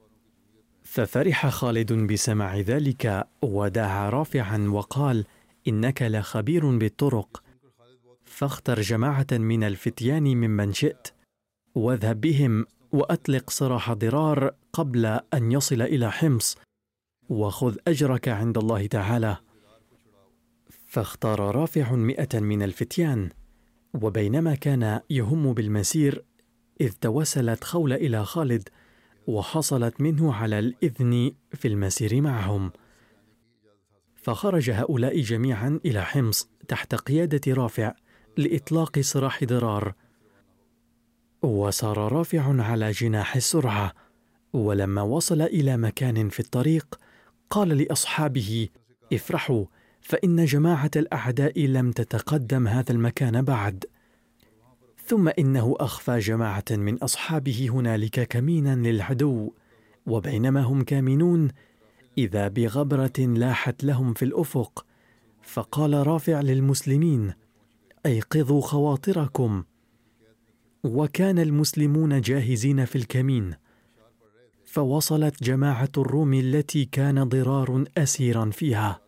ففرح 0.83 1.49
خالد 1.49 1.93
بسماع 1.93 2.57
ذلك 2.59 3.29
ودعا 3.43 4.11
رافعا 4.11 4.59
وقال 4.59 5.25
إنك 5.69 6.03
لخبير 6.03 6.79
بالطرق. 6.79 7.43
فاختر 8.25 8.81
جماعة 8.81 9.27
من 9.33 9.65
الفتيان 9.65 10.23
ممن 10.23 10.73
شئت 10.73 11.09
واذهب 11.75 12.21
بهم 12.21 12.67
وأطلق 12.93 13.51
سراح 13.51 13.93
ضرار 13.93 14.55
قبل 14.73 15.07
أن 15.07 15.53
يصل 15.53 15.83
إلى 15.83 16.13
حمص 16.13 16.57
وخذ 17.29 17.77
أجرك 17.89 18.29
عند 18.29 18.59
الله 18.59 18.87
تعالى. 18.87 19.37
فاختار 20.87 21.41
رافع 21.41 21.93
مئة 21.93 22.41
من 22.41 22.63
الفتيان 22.63 23.31
وبينما 23.95 24.55
كان 24.55 25.01
يهم 25.11 25.53
بالمسير 25.53 26.25
إذ 26.81 26.93
توسلت 26.93 27.65
خولة 27.65 27.97
إلى 27.97 28.25
خالد 28.25 28.69
وحصلت 29.27 30.01
منه 30.01 30.35
على 30.35 30.59
الإذن 30.59 31.33
في 31.53 31.69
المسير 31.69 32.21
معهم. 32.21 32.73
فخرج 34.17 34.71
هؤلاء 34.71 35.21
جميعا 35.21 35.81
إلى 35.85 36.05
حمص 36.05 36.49
تحت 36.69 36.95
قيادة 36.95 37.55
رافع 37.55 37.95
لإطلاق 38.37 39.01
سراح 39.01 39.45
ضرار. 39.45 39.95
وسار 41.43 42.13
رافع 42.13 42.63
على 42.63 42.91
جناح 42.91 43.37
السرعة 43.37 43.93
ولما 44.53 45.03
وصل 45.03 45.43
إلى 45.43 45.77
مكان 45.77 46.29
في 46.29 46.41
الطريق 46.41 47.01
قال 47.51 47.69
لأصحابه 47.69 48.69
افرحوا 49.13 49.65
فإن 50.01 50.45
جماعة 50.45 50.91
الأعداء 50.97 51.67
لم 51.67 51.93
تتقدم 51.93 52.69
هذا 52.69 52.93
المكان 52.93 53.43
بعد. 53.43 53.85
ثم 55.09 55.29
إنه 55.29 55.75
أخفى 55.81 56.19
جماعة 56.19 56.65
من 56.71 56.95
أصحابه 56.95 57.69
هنالك 57.73 58.29
كمينا 58.29 58.77
للعدو 58.77 59.53
وبينما 60.07 60.63
هم 60.63 60.83
كامنون 60.83 61.49
إذا 62.19 62.49
بغبرة 62.49 63.19
لاحت 63.19 63.85
لهم 63.85 64.15
في 64.15 64.25
الأفق 64.25 64.87
فقال 65.43 66.07
رافع 66.07 66.41
للمسلمين 66.41 67.33
أيقظوا 68.07 68.61
خواطركم. 68.61 69.65
وكان 70.85 71.39
المسلمون 71.39 72.21
جاهزين 72.21 72.85
في 72.85 72.97
الكمين 72.97 73.55
فوصلت 74.65 75.43
جماعة 75.43 75.91
الروم 75.99 76.35
التي 76.35 76.85
كان 76.85 77.25
ضرار 77.25 77.85
أسيرا 77.99 78.51
فيها. 78.51 79.01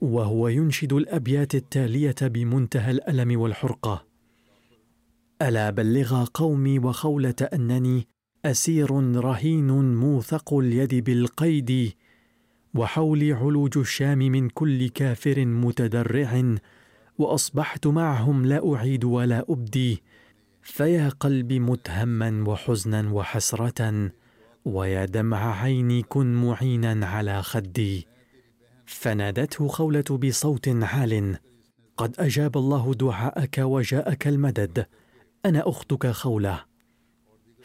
وهو 0.00 0.48
ينشد 0.48 0.92
الأبيات 0.92 1.54
التالية 1.54 2.14
بمنتهى 2.22 2.90
الألم 2.90 3.40
والحرقة. 3.40 4.05
ألا 5.42 5.70
بلغا 5.70 6.24
قومي 6.34 6.78
وخولة 6.78 7.34
أنني 7.54 8.06
أسير 8.44 8.90
رهين 9.16 9.94
موثق 9.94 10.54
اليد 10.54 10.94
بالقيد 10.94 11.92
وحولي 12.74 13.32
علوج 13.32 13.78
الشام 13.78 14.18
من 14.18 14.48
كل 14.48 14.88
كافر 14.88 15.44
متدرع 15.44 16.54
وأصبحت 17.18 17.86
معهم 17.86 18.46
لا 18.46 18.74
أعيد 18.74 19.04
ولا 19.04 19.44
أبدي. 19.48 20.02
فيا 20.62 21.08
قلبي 21.08 21.60
متهما 21.60 22.44
وحزنا 22.48 23.12
وحسرة 23.12 24.10
ويا 24.64 25.04
دمع 25.04 25.62
عيني 25.62 26.02
كن 26.02 26.34
معينا 26.34 27.06
على 27.06 27.42
خدي. 27.42 28.06
فنادته 28.86 29.68
خولة 29.68 30.04
بصوت 30.22 30.68
عال 30.68 31.38
قد 31.96 32.14
أجاب 32.18 32.56
الله 32.56 32.94
دعاءك 32.94 33.58
وجاءك 33.58 34.26
المدد. 34.28 34.86
أنا 35.46 35.68
أختك 35.68 36.06
خولة. 36.06 36.64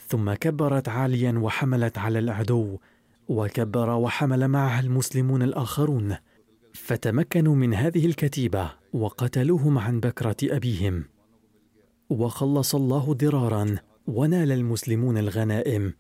ثم 0.08 0.34
كبرت 0.34 0.89
عاليا 0.89 1.39
وحملت 1.39 1.98
على 1.98 2.20
العدو 2.20 2.78
وكبر 3.28 3.89
وحمل 3.89 4.48
معها 4.48 4.80
المسلمون 4.80 5.41
الآخرون. 5.41 6.15
فتمكنوا 6.74 7.56
من 7.56 7.74
هذه 7.74 8.06
الكتيبة 8.06 8.72
وقتلوهم 8.94 9.78
عن 9.78 10.00
بكرة 10.00 10.36
أبيهم. 10.44 11.04
وخلص 12.10 12.76
الله 12.76 13.13
ضرارا 13.13 13.76
ونال 14.08 14.52
المسلمون 14.52 15.17
الغنائم. 15.17 15.94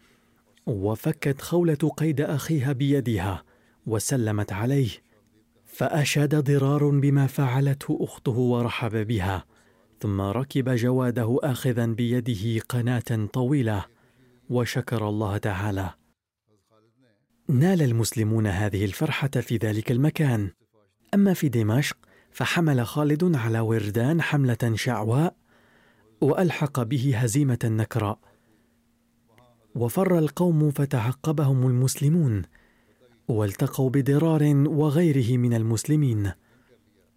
وفكت 0.65 1.41
خولة 1.41 1.91
قيد 1.97 2.21
أخيها 2.21 2.71
بيدها 2.71 3.43
وسلمت 3.85 4.53
عليه 4.53 4.89
فأشاد 5.65 6.35
ضرار 6.35 6.89
بما 6.89 7.27
فعلته 7.27 7.97
أخته 8.01 8.37
ورحب 8.37 9.07
بها. 9.07 9.50
ثم 10.01 10.21
ركب 10.21 10.69
جواده 10.69 11.39
اخذا 11.43 11.85
بيده 11.85 12.61
قناة 12.69 13.27
طويلة 13.33 13.85
وشكر 14.49 15.09
الله 15.09 15.37
تعالى. 15.37 15.89
نال 17.47 17.81
المسلمون 17.81 18.47
هذه 18.47 18.85
الفرحة 18.85 19.27
في 19.27 19.57
ذلك 19.57 19.91
المكان. 19.91 20.49
أما 21.13 21.33
في 21.33 21.49
دمشق 21.49 21.97
فحمل 22.31 22.85
خالد 22.85 23.35
على 23.35 23.59
وردان 23.59 24.21
حملة 24.21 24.71
شعواء 24.75 25.35
وألحق 26.21 26.83
به 26.83 27.17
هزيمة 27.17 27.59
نكراء 27.63 28.19
وفر 29.75 30.17
القوم 30.17 30.71
فتعقبهم 30.71 31.67
المسلمون 31.67 32.41
والتقوا 33.27 33.89
بضرار 33.89 34.53
وغيره 34.67 35.37
من 35.37 35.53
المسلمين. 35.53 36.31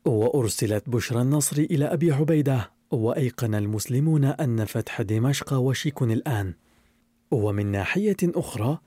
وأرسلت 0.05 0.91
بشرى 0.91 1.23
النصر 1.23 1.57
إلى 1.57 1.85
أبي 1.85 2.13
عبيدة. 2.13 2.74
وأيقن 2.95 3.55
المسلمون 3.55 4.25
أن 4.25 4.65
فتح 4.65 5.03
دمشق 5.03 5.53
وشيك 5.53 6.03
الآن. 6.03 6.55
ومن 7.31 7.67
ناحية 7.67 8.17
أخرى 8.23 8.79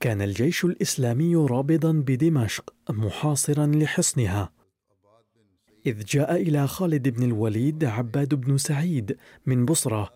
كان 0.00 0.22
الجيش 0.22 0.64
الإسلامي 0.64 1.36
رابضا 1.36 1.92
بدمشق 1.92 2.74
محاصرا 2.90 3.66
لحصنها. 3.66 4.52
إذ 5.86 6.04
جاء 6.04 6.42
إلى 6.42 6.68
خالد 6.68 7.08
بن 7.08 7.22
الوليد 7.22 7.84
عباد 7.84 8.34
بن 8.34 8.58
سعيد 8.58 9.16
من 9.46 9.64
بصرة 9.64 10.10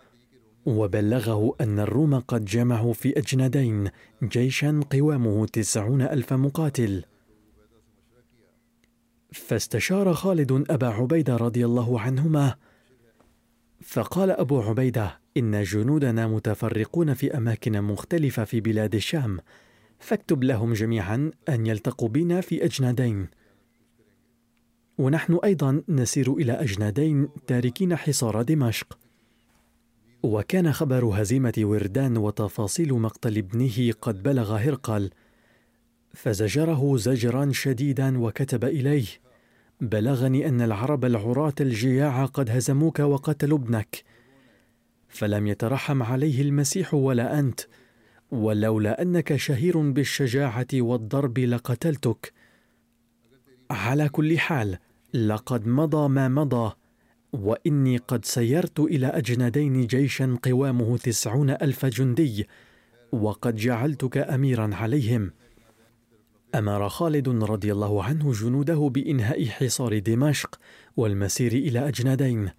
وبلغه 0.67 1.55
أن 1.61 1.79
الروم 1.79 2.19
قد 2.19 2.45
جمعوا 2.45 2.93
في 2.93 3.19
أجندين 3.19 3.91
جيشا 4.23 4.81
قوامه 4.91 5.47
تسعون 5.47 6.03
ألف 6.03 6.33
مقاتل. 6.33 7.05
فاستشار 9.33 10.15
خالد 10.15 10.65
أبا 10.71 10.87
عبيدة 10.87 11.37
رضي 11.37 11.65
الله 11.65 12.01
عنهما 12.01 12.55
فقال 13.87 14.31
أبو 14.31 14.61
عبيدة 14.61 15.19
إن 15.37 15.63
جنودنا 15.63 16.27
متفرقون 16.27 17.15
في 17.15 17.37
أماكن 17.37 17.83
مختلفة 17.83 18.45
في 18.45 18.61
بلاد 18.61 18.95
الشام 18.95 19.39
فاكتب 19.99 20.45
لهم 20.45 20.73
جميعا 20.73 21.31
أن 21.49 21.67
يلتقوا 21.67 22.09
بنا 22.09 22.41
في 22.41 22.65
أجنادين. 22.65 23.29
ونحن 24.99 25.39
أيضا 25.45 25.83
نسير 25.89 26.35
إلى 26.35 26.53
أجنادين 26.53 27.29
تاركين 27.47 27.97
حصار 27.97 28.43
دمشق. 28.43 28.99
وكان 30.23 30.73
خبر 30.73 31.05
هزيمة 31.05 31.55
وردان 31.59 32.17
وتفاصيل 32.17 32.95
مقتل 32.95 33.39
ابنه 33.39 33.93
قد 34.03 34.23
بلغ 34.23 34.57
هرقل 34.57 35.11
فزجره 36.15 36.97
زجرا 36.97 37.53
شديدا 37.53 38.19
وكتب 38.19 38.65
إليه. 38.65 39.26
بلغني 39.81 40.49
أن 40.49 40.61
العرب 40.61 41.05
العراة 41.05 41.55
الجياع 41.61 42.25
قد 42.25 42.51
هزموك 42.51 42.99
وقتلوا 43.01 43.59
ابنك 43.59 44.05
فلم 45.09 45.47
يترحم 45.47 46.03
عليه 46.03 46.43
المسيح 46.43 46.95
ولا 46.95 47.39
أنت 47.39 47.61
ولولا 48.31 49.03
أنك 49.03 49.37
شهير 49.37 49.91
بالشجاعة 49.91 50.67
والضرب 50.75 51.39
لقتلتك. 51.39 52.33
على 53.71 54.09
كل 54.09 54.39
حال 54.39 54.79
لقد 55.15 55.67
مضى 55.67 56.09
ما 56.09 56.29
مضى 56.29 56.73
وإني 57.33 57.97
قد 57.97 58.25
سيرت 58.25 58.81
إلى 58.81 59.07
أجندين 59.07 59.87
جيشا 59.87 60.39
قوامه 60.43 60.97
تسعون 60.97 61.51
ألف 61.51 61.87
جندي 61.87 62.47
وقد 63.13 63.57
جعلتك 63.57 64.19
أميرا 64.19 64.75
عليهم. 64.75 65.33
أمر 66.59 66.89
خالد 66.89 67.29
رضي 67.29 67.73
الله 67.73 68.05
عنه 68.05 68.33
جنوده 68.33 68.91
بإنهاء 68.95 69.47
حصار 69.47 69.99
دمشق 69.99 70.61
والمسير 70.97 71.53
إلى 71.53 71.89
أجندين 71.89 72.51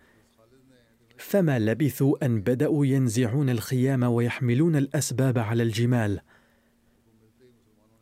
فما 1.17 1.59
لبثوا 1.59 2.25
أن 2.25 2.41
بدأوا 2.41 2.85
ينزعون 2.85 3.49
الخيام 3.49 4.03
ويحملون 4.03 4.75
الأسباب 4.75 5.37
على 5.37 5.63
الجمال. 5.63 6.19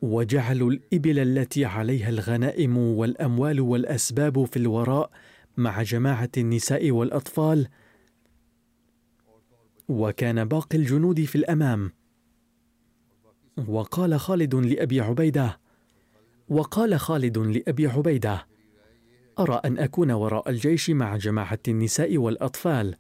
وجعلوا 0.02 0.72
الإبل 0.72 1.20
التي 1.20 1.66
عليها 1.66 2.10
الغنائم 2.10 2.78
والأموال 2.78 3.62
والأسباب 3.62 4.46
في 4.46 4.58
الوراء 4.58 5.12
مع 5.58 5.82
جماعة 5.82 6.32
النساء 6.38 6.92
والأطفال. 6.92 7.68
وكان 9.90 10.46
باقي 10.46 10.78
الجنود 10.78 11.24
في 11.24 11.36
الأمام. 11.36 11.92
وقال 13.68 14.20
خالد 14.20 14.56
لأبي 14.56 15.02
عبيدة 15.02 15.65
وقال 16.50 17.00
خالد 17.00 17.38
لأبي 17.38 17.88
عبيدة 17.88 18.48
أرى 19.40 19.62
أن 19.66 19.78
أكون 19.78 20.12
وراء 20.12 20.50
الجيش 20.50 20.90
مع 20.90 21.18
جماعة 21.18 21.60
النساء 21.68 22.18
والأطفال 22.18 22.96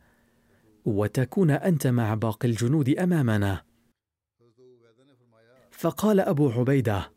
وتكون 0.86 1.52
أنت 1.52 1.88
مع 1.88 2.14
باقي 2.14 2.48
الجنود 2.48 2.90
أمامنا. 2.90 3.62
فقال 5.72 6.20
أبو 6.20 6.50
عبيدة 6.50 7.12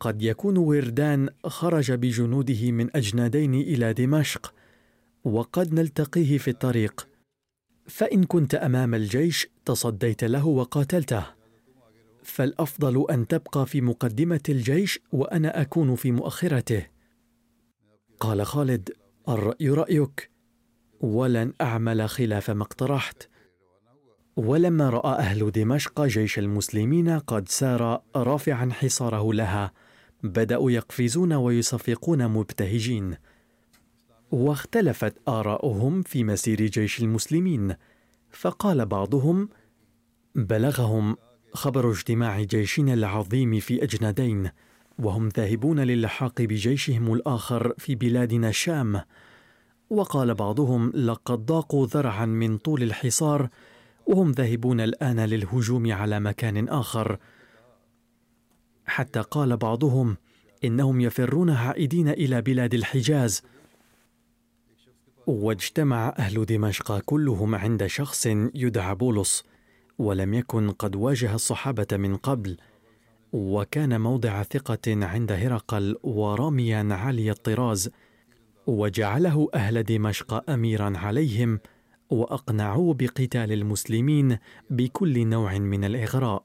قد 0.00 0.22
يكون 0.22 0.56
وردان 0.56 1.28
خرج 1.44 1.92
بجنوده 1.92 2.72
من 2.72 2.96
أجنادين 2.96 3.54
إلى 3.54 3.92
دمشق 3.92 4.54
وقد 5.24 5.74
نلتقيه 5.74 6.38
في 6.38 6.50
الطريق 6.50 7.08
فإن 7.86 8.24
كنت 8.24 8.54
أمام 8.54 8.94
الجيش 8.94 9.48
تصديت 9.64 10.24
له 10.24 10.46
وقاتلته. 10.46 11.39
فالأفضل 12.22 13.06
أن 13.10 13.26
تبقى 13.26 13.66
في 13.66 13.80
مقدمة 13.80 14.40
الجيش 14.48 15.00
وأنا 15.12 15.60
أكون 15.60 15.94
في 15.94 16.12
مؤخرته. 16.12 16.86
قال 18.20 18.46
خالد 18.46 18.90
الرأي 19.28 19.68
رأيك. 19.68 20.30
ولن 21.00 21.52
أعمل 21.60 22.08
خلاف 22.08 22.50
ما 22.50 22.62
اقترحت. 22.62 23.28
ولما 24.36 24.90
رأى 24.90 25.18
أهل 25.18 25.50
دمشق 25.50 26.04
جيش 26.04 26.38
المسلمين 26.38 27.18
قد 27.18 27.48
سار 27.48 28.02
رافعا 28.16 28.70
حصاره 28.72 29.32
لها 29.32 29.72
بدأوا 30.22 30.70
يقفزون 30.70 31.32
ويصفقون 31.32 32.28
مبتهجين. 32.28 33.16
واختلفت 34.30 35.14
آراؤهم 35.28 36.02
في 36.02 36.24
مسير 36.24 36.66
جيش 36.66 37.00
المسلمين 37.00 37.74
فقال 38.30 38.86
بعضهم 38.86 39.48
بلغهم 40.34 41.16
خبر 41.52 41.90
اجتماع 41.90 42.42
جيشنا 42.42 42.94
العظيم 42.94 43.60
في 43.60 43.84
أجندين 43.84 44.50
وهم 44.98 45.28
ذاهبون 45.28 45.80
للحاق 45.80 46.42
بجيشهم 46.42 47.12
الآخر 47.14 47.74
في 47.78 47.94
بلادنا 47.94 48.48
الشام 48.48 49.00
وقال 49.90 50.34
بعضهم 50.34 50.90
لقد 50.90 51.46
ضاقوا 51.46 51.86
ذرعا 51.86 52.26
من 52.26 52.58
طول 52.58 52.82
الحصار 52.82 53.48
وهم 54.06 54.30
ذاهبون 54.30 54.80
الآن 54.80 55.20
للهجوم 55.20 55.92
على 55.92 56.20
مكان 56.20 56.68
آخر. 56.68 57.18
حتى 58.86 59.20
قال 59.20 59.56
بعضهم 59.56 60.16
إنهم 60.64 61.00
يفرون 61.00 61.50
عائدين 61.50 62.08
إلى 62.08 62.42
بلاد 62.42 62.74
الحجاز. 62.74 63.42
واجتمع 65.26 66.14
أهل 66.18 66.46
دمشق 66.46 66.98
كلهم 66.98 67.54
عند 67.54 67.86
شخص 67.86 68.26
يدعى 68.54 68.94
بولس 68.94 69.44
ولم 70.00 70.34
يكن 70.34 70.70
قد 70.70 70.96
واجه 70.96 71.34
الصحابة 71.34 71.86
من 71.92 72.16
قبل 72.16 72.56
وكان 73.32 74.00
موضع 74.00 74.42
ثقة 74.42 75.06
عند 75.06 75.32
هرقل 75.32 75.96
وراميا 76.02 76.88
عالي 76.90 77.30
الطراز 77.30 77.90
وجعله 78.66 79.48
أهل 79.54 79.82
دمشق 79.82 80.50
أميرا 80.50 80.98
عليهم 80.98 81.60
وأقنعوه 82.10 82.94
بقتال 82.94 83.52
المسلمين 83.52 84.38
بكل 84.70 85.26
نوع 85.26 85.58
من 85.58 85.84
الإغراء 85.84 86.44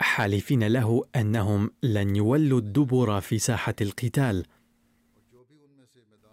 حالفين 0.00 0.64
له 0.64 1.04
أنهم 1.16 1.70
لن 1.82 2.16
يولوا 2.16 2.58
الدبر 2.58 3.20
في 3.20 3.38
ساحة 3.38 3.74
القتال. 3.80 4.44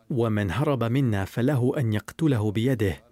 ومن 0.10 0.52
هرب 0.52 0.84
منا 0.84 1.26
فله 1.26 1.74
أن 1.78 1.94
يقتله 1.94 2.52
بيده. 2.52 3.09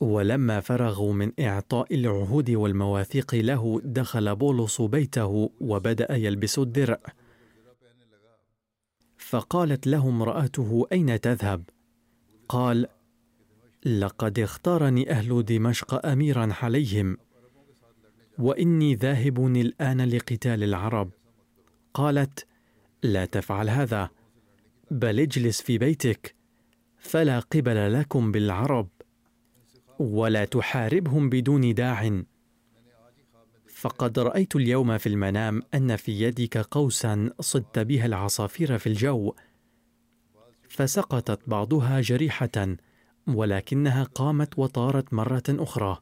ولما 0.00 0.60
فرغوا 0.60 1.12
من 1.12 1.32
إعطاء 1.40 1.94
العهود 1.94 2.50
والمواثيق 2.50 3.34
له 3.34 3.80
دخل 3.84 4.36
بولس 4.36 4.80
بيته 4.80 5.50
وبدأ 5.60 6.16
يلبس 6.16 6.58
الدرع. 6.58 6.98
فقالت 9.18 9.86
له 9.86 10.08
امراته 10.08 10.86
أين 10.92 11.20
تذهب؟ 11.20 11.64
قال 12.48 12.86
لقد 13.84 14.38
اختارني 14.38 15.10
أهل 15.10 15.44
دمشق 15.44 16.06
أميرا 16.06 16.48
عليهم 16.62 17.18
وإني 18.38 18.94
ذاهب 18.94 19.46
الآن 19.46 20.00
لقتال 20.00 20.64
العرب. 20.64 21.10
قالت 21.94 22.46
لا 23.02 23.24
تفعل 23.24 23.70
هذا 23.70 24.10
بل 24.90 25.20
اجلس 25.20 25.62
في 25.62 25.78
بيتك 25.78 26.34
فلا 26.98 27.40
قبل 27.40 27.92
لكم 27.92 28.32
بالعرب. 28.32 28.88
ولا 30.00 30.44
تحاربهم 30.44 31.28
بدون 31.28 31.74
داع. 31.74 32.22
فقد 33.68 34.18
رأيت 34.18 34.56
اليوم 34.56 34.98
في 34.98 35.08
المنام 35.08 35.62
أن 35.74 35.96
في 35.96 36.22
يدك 36.22 36.58
قوسا 36.58 37.30
صدت 37.40 37.78
بها 37.78 38.06
العصافير 38.06 38.78
في 38.78 38.86
الجو. 38.86 39.34
فسقطت 40.68 41.40
بعضها 41.46 42.00
جريحة 42.00 42.76
ولكنها 43.28 44.04
قامت 44.04 44.58
وطارت 44.58 45.14
مرة 45.14 45.42
أخرى. 45.48 45.98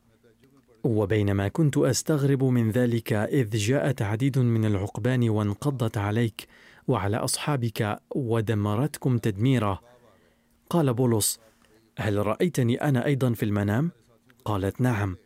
وبينما 0.84 1.48
كنت 1.48 1.76
أستغرب 1.76 2.44
من 2.44 2.70
ذلك 2.70 3.12
إذ 3.12 3.56
جاءت 3.56 4.02
عديد 4.02 4.38
من 4.38 4.64
العقبان 4.64 5.28
وانقضت 5.28 5.98
عليك 5.98 6.46
وعلى 6.88 7.16
أصحابك 7.16 7.98
ودمرتكم 8.14 9.18
تدميرا. 9.18 9.78
قال 10.70 10.94
بولس 10.94 11.40
هل 12.00 12.26
رأيتني 12.26 12.76
أنا 12.76 13.06
أيضا 13.06 13.32
في 13.32 13.42
المنام؟ 13.42 13.90
قالت 14.44 14.80
نعم. 14.80 15.16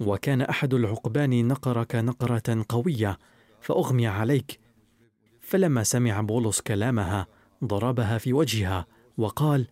وكان 0.00 0.40
أحد 0.42 0.74
العقبان 0.74 1.48
نقرك 1.48 1.94
نقرة 1.94 2.64
قوية 2.68 3.18
فأغمي 3.60 4.06
عليك. 4.06 4.60
فلما 5.40 5.82
سمع 5.82 6.20
بولس 6.20 6.60
كلامها 6.60 7.26
ضربها 7.64 8.18
في 8.18 8.32
وجهها 8.32 8.86
وقال 9.18 9.66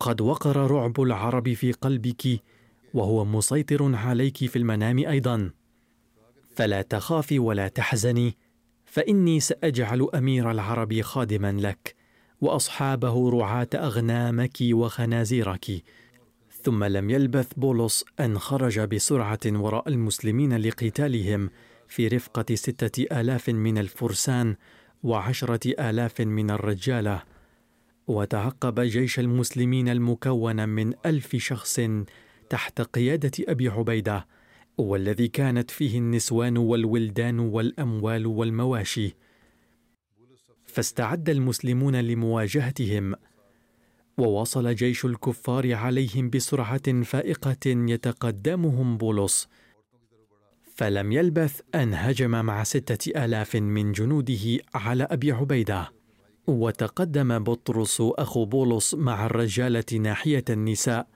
قد 0.00 0.20
وقر 0.20 0.70
رعب 0.70 1.00
العرب 1.00 1.52
في 1.52 1.72
قلبك 1.72 2.42
وهو 2.94 3.24
مسيطر 3.24 3.94
عليك 3.94 4.36
في 4.36 4.56
المنام 4.56 4.98
أيضا. 4.98 5.50
فلا 6.56 6.82
تخافي 6.82 7.38
ولا 7.38 7.68
تحزني 7.68 8.36
فإني 8.84 9.40
سأجعل 9.40 10.08
أمير 10.14 10.50
العرب 10.50 11.00
خادما 11.00 11.52
لك. 11.52 12.03
وأصحابه 12.44 13.30
رعاة 13.30 13.68
أغنامك 13.74 14.58
وخنازيرك. 14.62 15.82
ثم 16.62 16.84
لم 16.84 17.10
يلبث 17.10 17.52
بولس 17.56 18.04
أن 18.20 18.38
خرج 18.38 18.80
بسرعة 18.80 19.40
وراء 19.46 19.88
المسلمين 19.88 20.56
لقتالهم 20.56 21.50
في 21.88 22.08
رفقة 22.08 22.54
ستة 22.54 23.20
آلاف 23.20 23.50
من 23.50 23.78
الفرسان 23.78 24.56
وعشرة 25.02 25.90
آلاف 25.90 26.20
من 26.20 26.50
الرجاله 26.50 27.22
وتعقب 28.06 28.80
جيش 28.80 29.18
المسلمين 29.18 29.88
المكون 29.88 30.68
من 30.68 30.94
ألف 31.06 31.36
شخص 31.36 31.80
تحت 32.50 32.80
قيادة 32.80 33.32
أبي 33.48 33.68
عبيدة 33.68 34.26
والذي 34.78 35.28
كانت 35.28 35.70
فيه 35.70 35.98
النسوان 35.98 36.56
والولدان 36.56 37.38
والأموال 37.38 38.26
والمواشي. 38.26 39.14
فاستعد 40.74 41.30
المسلمون 41.30 41.96
لمواجهتهم. 41.96 43.14
ووصل 44.18 44.74
جيش 44.74 45.04
الكفار 45.04 45.74
عليهم 45.74 46.30
بسرعة 46.30 47.02
فائقة 47.02 47.66
يتقدمهم 47.66 48.96
بولس. 48.96 49.48
فلم 50.74 51.12
يلبث 51.12 51.60
أن 51.74 51.94
هجم 51.94 52.44
مع 52.44 52.64
ستة 52.64 53.24
آلاف 53.24 53.56
من 53.56 53.92
جنوده 53.92 54.58
على 54.74 55.04
أبي 55.04 55.32
عبيدة. 55.32 55.92
وتقدم 56.46 57.38
بطرس 57.38 58.00
اخو 58.00 58.44
بولس 58.44 58.94
مع 58.94 59.26
الرجاله 59.26 59.98
ناحية 60.00 60.44
النساء 60.50 61.06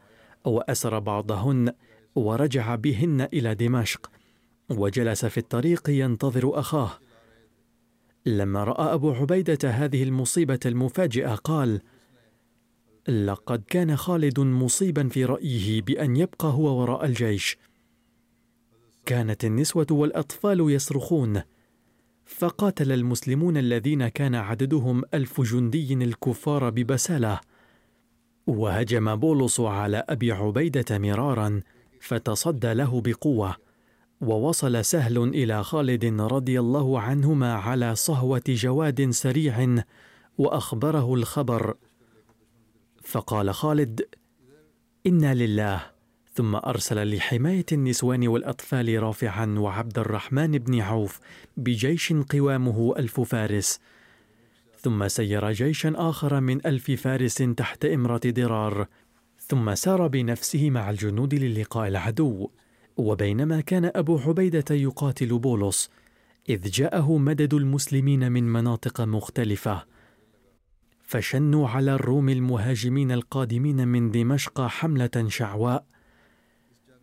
وأسر 0.45 0.99
بعضهن 0.99 1.73
ورجع 2.15 2.75
بهن 2.75 3.21
إلى 3.33 3.55
دمشق. 3.55 4.11
وجلس 4.71 5.25
في 5.25 5.39
الطريق 5.39 5.91
ينتظر 5.91 6.59
أخاه. 6.59 7.08
لما 8.27 8.65
رأى 8.65 8.95
أبو 8.95 9.11
عبيدة 9.13 9.71
هذه 9.71 10.03
المصيبة 10.03 10.61
المفاجئة 10.67 11.35
قال 11.35 11.81
لقد 13.09 13.63
كان 13.69 13.97
خالد 13.97 14.41
مصيبا 14.41 15.09
في 15.09 15.25
رأيه 15.25 15.83
بأن 15.83 16.17
يبقى 16.17 16.49
هو 16.49 16.81
وراء 16.81 17.05
الجيش. 17.05 17.59
كانت 19.07 19.45
النسوة 19.45 19.87
والأطفال 19.91 20.71
يصرخون. 20.71 21.43
فقاتل 22.25 22.93
المسلمون 22.93 23.57
الذين 23.57 24.09
كان 24.09 24.35
عددهم 24.35 25.03
ألف 25.15 25.41
جندي 25.41 25.95
الكفار 25.95 26.71
ببسالة. 26.71 27.41
وهجم 28.47 29.17
بولس 29.17 29.61
على 29.61 30.05
أبي 30.09 30.33
عبيدة 30.33 30.99
مرارا 30.99 31.61
فتصدى 32.01 32.75
له 32.75 33.01
بقوة. 33.01 33.68
ووصل 34.21 34.85
سهل 34.85 35.19
إلى 35.19 35.65
خالد 35.65 36.05
رضي 36.21 36.61
الله 36.61 37.01
عنهما 37.01 37.55
على 37.55 37.95
صهوة 37.95 38.43
جواد 38.49 39.11
سريع 39.11 39.85
وأخبره 40.39 41.15
الخبر. 41.15 41.75
فقال 43.05 43.55
خالد 43.55 44.03
إنا 45.07 45.35
لله. 45.35 45.99
ثم 46.35 46.57
أرسل 46.57 47.15
لحماية 47.15 47.67
النسوان 47.73 48.29
والأطفال 48.29 49.03
رافعا 49.03 49.55
وعبد 49.59 49.99
الرحمن 49.99 50.59
بن 50.59 50.81
عوف 50.81 51.21
بجيش 51.57 52.13
قوامه 52.13 52.95
ألف 52.99 53.21
فارس. 53.21 53.81
ثم 54.81 55.09
سير 55.09 55.53
جيشا 55.53 55.93
آخر 55.97 56.41
من 56.41 56.67
ألف 56.67 56.91
فارس 56.91 57.35
تحت 57.35 57.85
إمرة 57.85 58.21
ضرار. 58.27 58.87
ثم 59.41 59.75
سار 59.75 60.07
بنفسه 60.07 60.71
مع 60.71 60.91
الجنود 60.91 61.35
للقاء 61.35 61.89
العدو. 61.89 62.51
وبينما 62.99 63.61
كان 63.61 63.91
أبو 63.95 64.19
عبيده 64.19 64.75
يقاتل 64.75 65.39
بولس 65.39 65.91
إذ 66.49 66.71
جاءه 66.71 67.17
مدد 67.17 67.55
المسلمين 67.55 68.33
من 68.33 68.53
مناطق 68.53 69.01
مختلفة. 69.01 69.85
فشنوا 71.03 71.69
على 71.69 71.95
الروم 71.95 72.29
المهاجمين 72.29 73.13
القادمين 73.13 73.89
من 73.89 74.11
دمشق 74.11 74.61
حملة 74.61 75.27
شعواء 75.29 75.85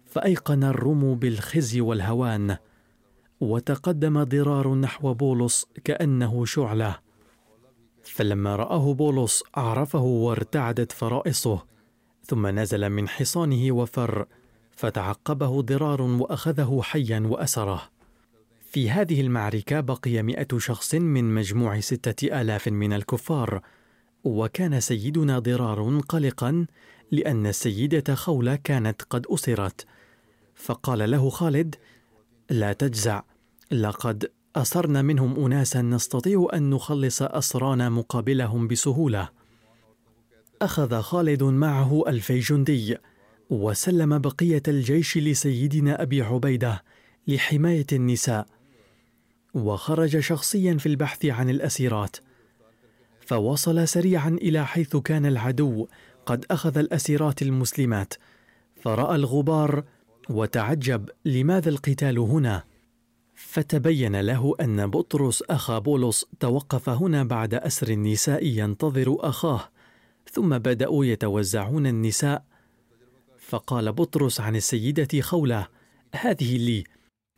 فأيقن 0.06 0.64
الروم 0.64 1.16
بالخزي 1.16 1.82
والهوان 1.82 2.58
وتقدم 3.40 4.24
ضرار 4.24 4.76
نحو 4.76 5.14
بولس 5.14 5.68
كأنه 5.84 6.46
شعلة. 6.46 7.00
فلما 8.04 8.56
رآه 8.56 8.94
بولس 8.94 9.44
عرفه 9.56 10.02
وارتعدت 10.02 10.92
فرائصه 10.92 11.66
ثم 12.24 12.48
نزل 12.48 12.90
من 12.90 13.10
حصانه 13.10 13.72
وفر 13.72 14.26
فتعقبه 14.76 15.62
ضرار 15.62 16.02
وأخذه 16.02 16.80
حيا 16.84 17.20
واسره 17.26 17.90
في 18.76 18.92
هذه 18.92 19.22
المعركة 19.22 19.80
بقي 19.80 20.24
مائه 20.24 20.48
شخص 20.58 20.96
من 20.96 21.36
مجموع 21.36 21.80
ستة 21.80 22.42
آلاف 22.42 22.68
من 22.68 22.94
الكفار 22.94 23.62
وكان 24.24 24.80
سيدنا 24.80 25.40
ضرار 25.40 26.00
قلقا 26.10 26.66
لأن 27.12 27.48
السيدة 27.48 28.16
خولة 28.16 28.56
كانت 28.56 29.02
قد 29.02 29.26
أسرت. 29.28 29.86
فقال 30.56 31.12
له 31.12 31.30
خالد 31.30 31.76
لا 32.50 32.74
تجزع 32.74 33.24
لقد 33.72 34.32
أصرنا 34.56 35.02
منهم 35.02 35.46
أناسا 35.46 35.82
نستطيع 35.82 36.48
أن 36.54 36.70
نخلص 36.70 37.22
أسرانا 37.22 37.90
مقابلهم 37.90 38.68
بسهولة. 38.68 39.30
أخذ 40.62 41.02
خالد 41.02 41.44
معه 41.44 42.04
ألفي 42.08 42.40
جندي 42.40 42.98
وسلم 43.50 44.20
بقية 44.20 44.64
الجيش 44.68 45.18
لسيدنا 45.18 46.02
أبي 46.02 46.22
عبيدة 46.22 46.84
لحماية 47.28 47.86
النساء 47.94 48.48
وخرج 49.54 50.20
شخصيا 50.20 50.78
في 50.78 50.86
البحث 50.86 51.26
عن 51.26 51.50
الأسيرات 51.50 52.18
فوصل 53.26 53.88
سريعا 53.88 54.30
إلى 54.30 54.66
حيث 54.66 54.98
كان 54.98 55.26
العدو 55.26 55.88
قد 56.26 56.46
أخذ 56.52 56.78
الأسيرات 56.78 57.42
المسلمات 57.42 58.14
فرأى 58.82 59.16
الغبار 59.16 59.84
وتعجب 60.30 61.10
لماذا 61.26 61.70
القتال 61.70 62.20
هنا؟ 62.20 62.64
فتبين 63.36 64.22
له 64.22 64.56
أن 64.62 64.88
بطرس 64.88 65.42
أخا 65.42 65.80
بولس 65.80 66.26
توقف 66.40 66.90
هنا 66.90 67.24
بعد 67.24 67.54
أسر 67.54 67.90
النساء 67.90 68.46
ينتظر 68.46 69.18
أخاه 69.20 69.70
ثم 70.32 70.58
بدأوا 70.58 71.06
يتوزعون 71.06 71.88
النساء 71.88 72.44
فقال 73.48 73.92
بطرس 73.92 74.42
عن 74.42 74.56
السيدة 74.56 75.22
خوله 75.22 75.68
هذه 76.16 76.58
لي. 76.58 76.84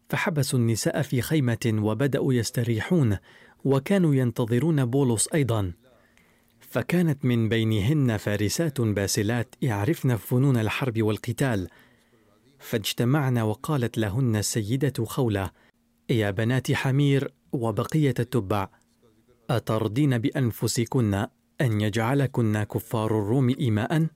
فحبسوا 0.10 0.60
النساء 0.60 1.02
في 1.02 1.22
خيمة 1.22 1.74
وبدأوا 1.74 2.34
يستريحون 2.34 3.18
وكانوا 3.64 4.16
ينتظرون 4.16 4.86
بولس 4.86 5.30
أيضا. 5.34 5.74
فكانت 6.60 7.26
من 7.26 7.50
بينهن 7.50 8.18
فارسات 8.18 8.82
باسلات 8.82 9.56
يعرفن 9.62 10.16
فنون 10.16 10.58
الحرب 10.58 11.02
والقتال. 11.02 11.68
فاجتمعن 12.60 13.38
وقالت 13.38 13.98
لهن 13.98 14.36
السيدة 14.36 15.06
خوله 15.06 15.52
يا 16.10 16.32
بنات 16.32 16.72
حمير 16.72 17.34
وبقية 17.52 18.14
التبع 18.20 18.70
أترضين 19.50 20.18
بأنفسكن 20.18 21.14
أن 21.62 21.82
يجعلكن 21.82 22.64
كفار 22.64 23.20
الروم 23.20 23.50
ايماء؟ 23.50 24.08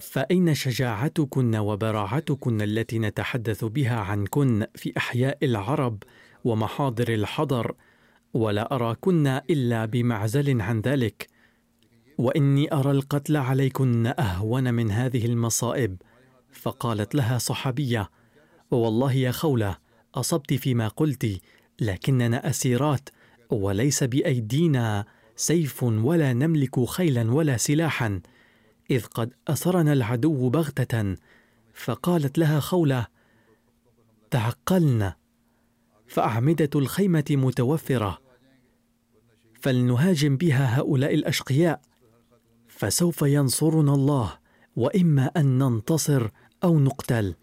فاين 0.00 0.54
شجاعتكن 0.54 1.56
وبراعتكن 1.56 2.62
التي 2.62 2.98
نتحدث 2.98 3.64
بها 3.64 3.96
عنكن 3.96 4.66
في 4.74 4.92
أحياء 4.96 5.38
العرب 5.42 6.02
ومحاضر 6.44 7.14
الحضر 7.14 7.74
ولا 8.34 8.74
أراكن 8.74 9.26
إلا 9.26 9.84
بمعزل 9.84 10.60
عن 10.60 10.80
ذلك. 10.80 11.28
وإني 12.18 12.72
أرى 12.72 12.90
القتل 12.90 13.36
عليكن 13.36 14.06
أهون 14.06 14.74
من 14.74 14.90
هذه 14.90 15.26
المصائب. 15.26 15.96
فقالت 16.52 17.14
لها 17.14 17.38
صحابية 17.38 18.10
والله 18.70 19.12
يا 19.12 19.30
خولة 19.30 19.76
أصبت 20.14 20.54
فيما 20.54 20.88
قلت 20.88 21.40
لكننا 21.80 22.50
أسيرات 22.50 23.08
وليس 23.50 24.04
بأيدينا 24.04 25.04
سيف 25.36 25.82
ولا 25.82 26.32
نملك 26.32 26.84
خيلا 26.84 27.32
ولا 27.32 27.56
سلاحا. 27.56 28.20
إذ 28.90 29.04
قد 29.04 29.32
أسرنا 29.48 29.92
العدو 29.92 30.48
بغتة 30.48 31.16
فقالت 31.74 32.38
لها 32.38 32.60
خولة 32.60 33.06
تعقلنا 34.30 35.16
فأعمدة 36.06 36.70
الخيمة 36.74 37.24
متوفرة 37.30 38.18
فلنهاجم 39.60 40.36
بها 40.36 40.78
هؤلاء 40.80 41.14
الأشقياء 41.14 41.80
فسوف 42.68 43.22
ينصرنا 43.22 43.94
الله 43.94 44.38
وإما 44.76 45.30
أن 45.36 45.58
ننتصر 45.58 46.28
أو 46.64 46.78
نقتل. 46.78 47.34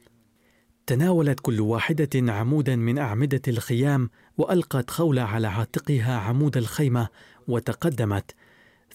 تناولت 0.87 1.39
كل 1.39 1.61
واحدة 1.61 2.33
عمودا 2.33 2.75
من 2.75 2.97
أعمدة 2.97 3.41
الخيام 3.47 4.09
وألقت 4.37 4.91
خولة 4.91 5.21
على 5.21 5.47
عاتقها 5.47 6.17
عمود 6.17 6.57
الخيمة 6.57 7.07
وتقدمت 7.47 8.35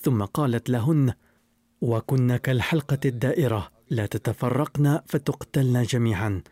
ثم 0.00 0.24
قالت 0.24 0.70
لهن 0.70 1.12
وكن 1.80 2.36
كالحلقة 2.36 2.98
الدائرة 3.04 3.70
لا 3.90 4.06
تتفرقن 4.06 5.00
فتقتلن 5.06 5.82
جميعا. 5.82 6.42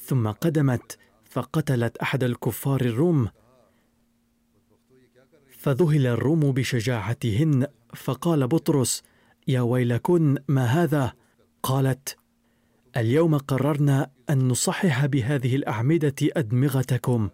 ثم 0.00 0.28
قدمت 0.28 0.98
فقتلت 1.24 1.96
أحد 1.96 2.24
الكفار 2.24 2.80
الروم. 2.80 3.28
فذهل 5.58 6.06
الروم 6.06 6.52
بشجاعتهن 6.52 7.66
فقال 7.94 8.48
بطرس 8.48 9.02
يا 9.48 9.60
ويلكن 9.60 10.38
ما 10.48 10.64
هذا؟ 10.64 11.12
قالت 11.62 12.16
اليوم 12.96 13.38
قررنا 13.38 14.10
أن 14.30 14.48
نصحح 14.48 15.06
بهذه 15.06 15.56
الأعمدة 15.56 16.14
أدمغتكم. 16.22 17.28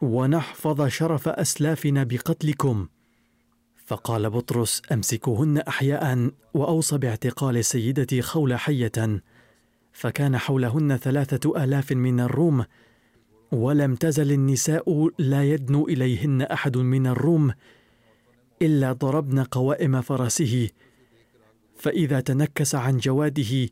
ونحفظ 0.00 0.86
شرف 0.86 1.28
أسلافنا 1.28 2.04
بقتلكم. 2.04 2.88
فقال 3.88 4.30
بطرس 4.30 4.82
أمسكوهن 4.92 5.58
احياء 5.58 6.30
وأوصى 6.54 6.98
باعتقال 6.98 7.64
سيدتي 7.64 8.22
خول 8.22 8.58
حية. 8.58 9.22
فكان 9.92 10.38
حولهن 10.38 10.96
ثلاثة 10.96 11.64
آلاف 11.64 11.92
من 11.92 12.20
الروم 12.20 12.64
ولم 13.52 13.94
تزل 13.94 14.32
النساء 14.32 15.10
لا 15.18 15.44
يدنو 15.44 15.88
إليهن 15.88 16.42
أحد 16.42 16.76
من 16.76 17.06
الروم 17.06 17.52
إلا 18.62 18.92
ضربن 18.92 19.42
قوائم 19.42 20.00
فرسه. 20.00 20.68
فإذا 21.76 22.20
تنكس 22.20 22.74
عن 22.74 22.96
جواده 22.96 23.68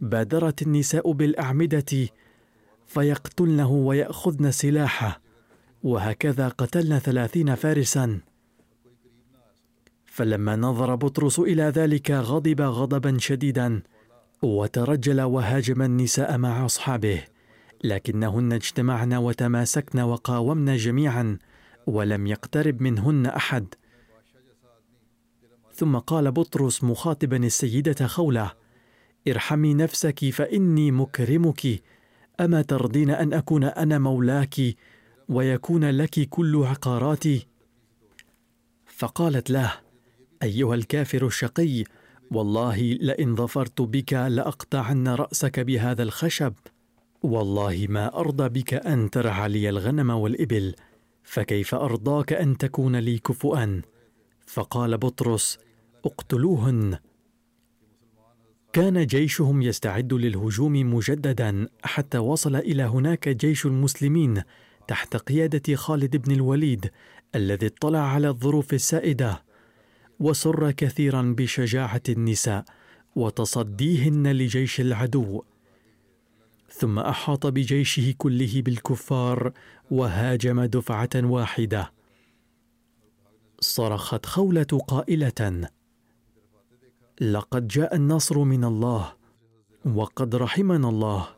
بادرت 0.00 0.62
النساء 0.62 1.12
بالأعمدة 1.12 2.08
فيقتلنه 2.86 3.70
ويأخذن 3.70 4.50
سلاحه. 4.50 5.20
وهكذا 5.82 6.48
قتلن 6.48 6.98
ثلاثين 6.98 7.54
فارسا. 7.54 8.29
فلما 10.10 10.56
نظر 10.56 10.94
بطرس 10.94 11.38
إلى 11.38 11.62
ذلك 11.62 12.10
غضب 12.10 12.60
غضبا 12.60 13.18
شديدا 13.18 13.82
وترجل 14.42 15.20
وهاجم 15.20 15.82
النساء 15.82 16.38
مع 16.38 16.66
أصحابه. 16.66 17.24
لكنهن 17.84 18.52
اجتمعن 18.52 19.14
وتماسكن 19.14 20.00
وقاومن 20.00 20.76
جميعا 20.76 21.38
ولم 21.86 22.26
يقترب 22.26 22.82
منهن 22.82 23.26
أحد. 23.26 23.74
ثم 25.74 25.98
قال 25.98 26.32
بطرس 26.32 26.84
مخاطبا 26.84 27.36
السيدة 27.36 28.06
خوله 28.06 28.52
ارحمي 29.28 29.74
نفسك 29.74 30.30
فإني 30.30 30.90
مكرمك. 30.90 31.82
أما 32.40 32.62
ترضين 32.62 33.10
أن 33.10 33.32
أكون 33.32 33.64
أنا 33.64 33.98
مولاك 33.98 34.56
ويكون 35.28 35.90
لك 35.90 36.28
كل 36.28 36.64
عقاراتي؟ 36.64 37.46
فقالت 38.86 39.50
له 39.50 39.89
أيها 40.42 40.74
الكافر 40.74 41.26
الشقي 41.26 41.84
والله 42.30 42.76
لئن 42.80 43.36
ظفرت 43.36 43.82
بك 43.82 44.12
لأقطعن 44.12 45.08
رأسك 45.08 45.60
بهذا 45.60 46.02
الخشب. 46.02 46.52
والله 47.22 47.86
ما 47.88 48.18
أرضى 48.20 48.48
بك 48.48 48.74
أن 48.74 49.10
ترعى 49.10 49.48
لي 49.48 49.68
الغنم 49.68 50.10
والإبل 50.10 50.74
فكيف 51.24 51.74
أرضاك 51.74 52.32
أن 52.32 52.58
تكون 52.58 52.96
لي 52.96 53.18
كفؤا؟ 53.18 53.82
فقال 54.46 54.98
بطرس 54.98 55.58
اقتلوهن. 56.04 56.98
كان 58.72 59.06
جيشهم 59.06 59.62
يستعد 59.62 60.12
للهجوم 60.12 60.94
مجددا 60.94 61.68
حتى 61.82 62.18
وصل 62.18 62.56
إلى 62.56 62.82
هناك 62.82 63.28
جيش 63.28 63.66
المسلمين 63.66 64.42
تحت 64.88 65.16
قيادة 65.16 65.74
خالد 65.74 66.16
بن 66.16 66.32
الوليد 66.32 66.90
الذي 67.34 67.66
اطلع 67.66 67.98
على 67.98 68.28
الظروف 68.28 68.74
السائدة. 68.74 69.49
وسر 70.20 70.70
كثيرا 70.70 71.34
بشجاعة 71.38 72.02
النساء 72.08 72.64
وتصديهن 73.16 74.32
لجيش 74.32 74.80
العدو. 74.80 75.42
ثم 76.68 76.98
أحاط 76.98 77.46
بجيشه 77.46 78.14
كله 78.18 78.62
بالكفار 78.62 79.52
وهاجم 79.90 80.64
دفعة 80.64 81.10
واحدة. 81.14 81.92
صرخت 83.60 84.26
خولة 84.26 84.80
قائلة 84.88 85.70
لقد 87.20 87.68
جاء 87.68 87.96
النصر 87.96 88.38
من 88.38 88.64
الله 88.64 89.12
وقد 89.84 90.34
رحمنا 90.34 90.88
الله. 90.88 91.28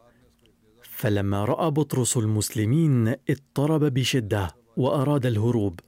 فلما 0.83 1.45
رأى 1.45 1.71
بطرس 1.71 2.17
المسلمين 2.17 3.15
اضطرب 3.31 3.85
بشدة 3.85 4.55
وأراد 4.77 5.27
الهروب. 5.27 5.81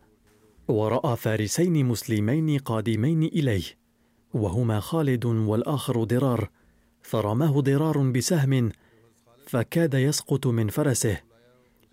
ورأى 0.68 1.16
فارسين 1.16 1.86
مسلمين 1.86 2.58
قادمين 2.58 3.22
إليه 3.22 3.64
وهما 4.34 4.80
خالد 4.80 5.24
والآخر 5.24 6.04
ضرار 6.04 6.50
فرماه 7.02 7.60
ضرار 7.60 7.98
بسهم 7.98 8.72
فكاد 9.46 9.94
يسقط 9.94 10.46
من 10.46 10.68
فرسه 10.68 11.20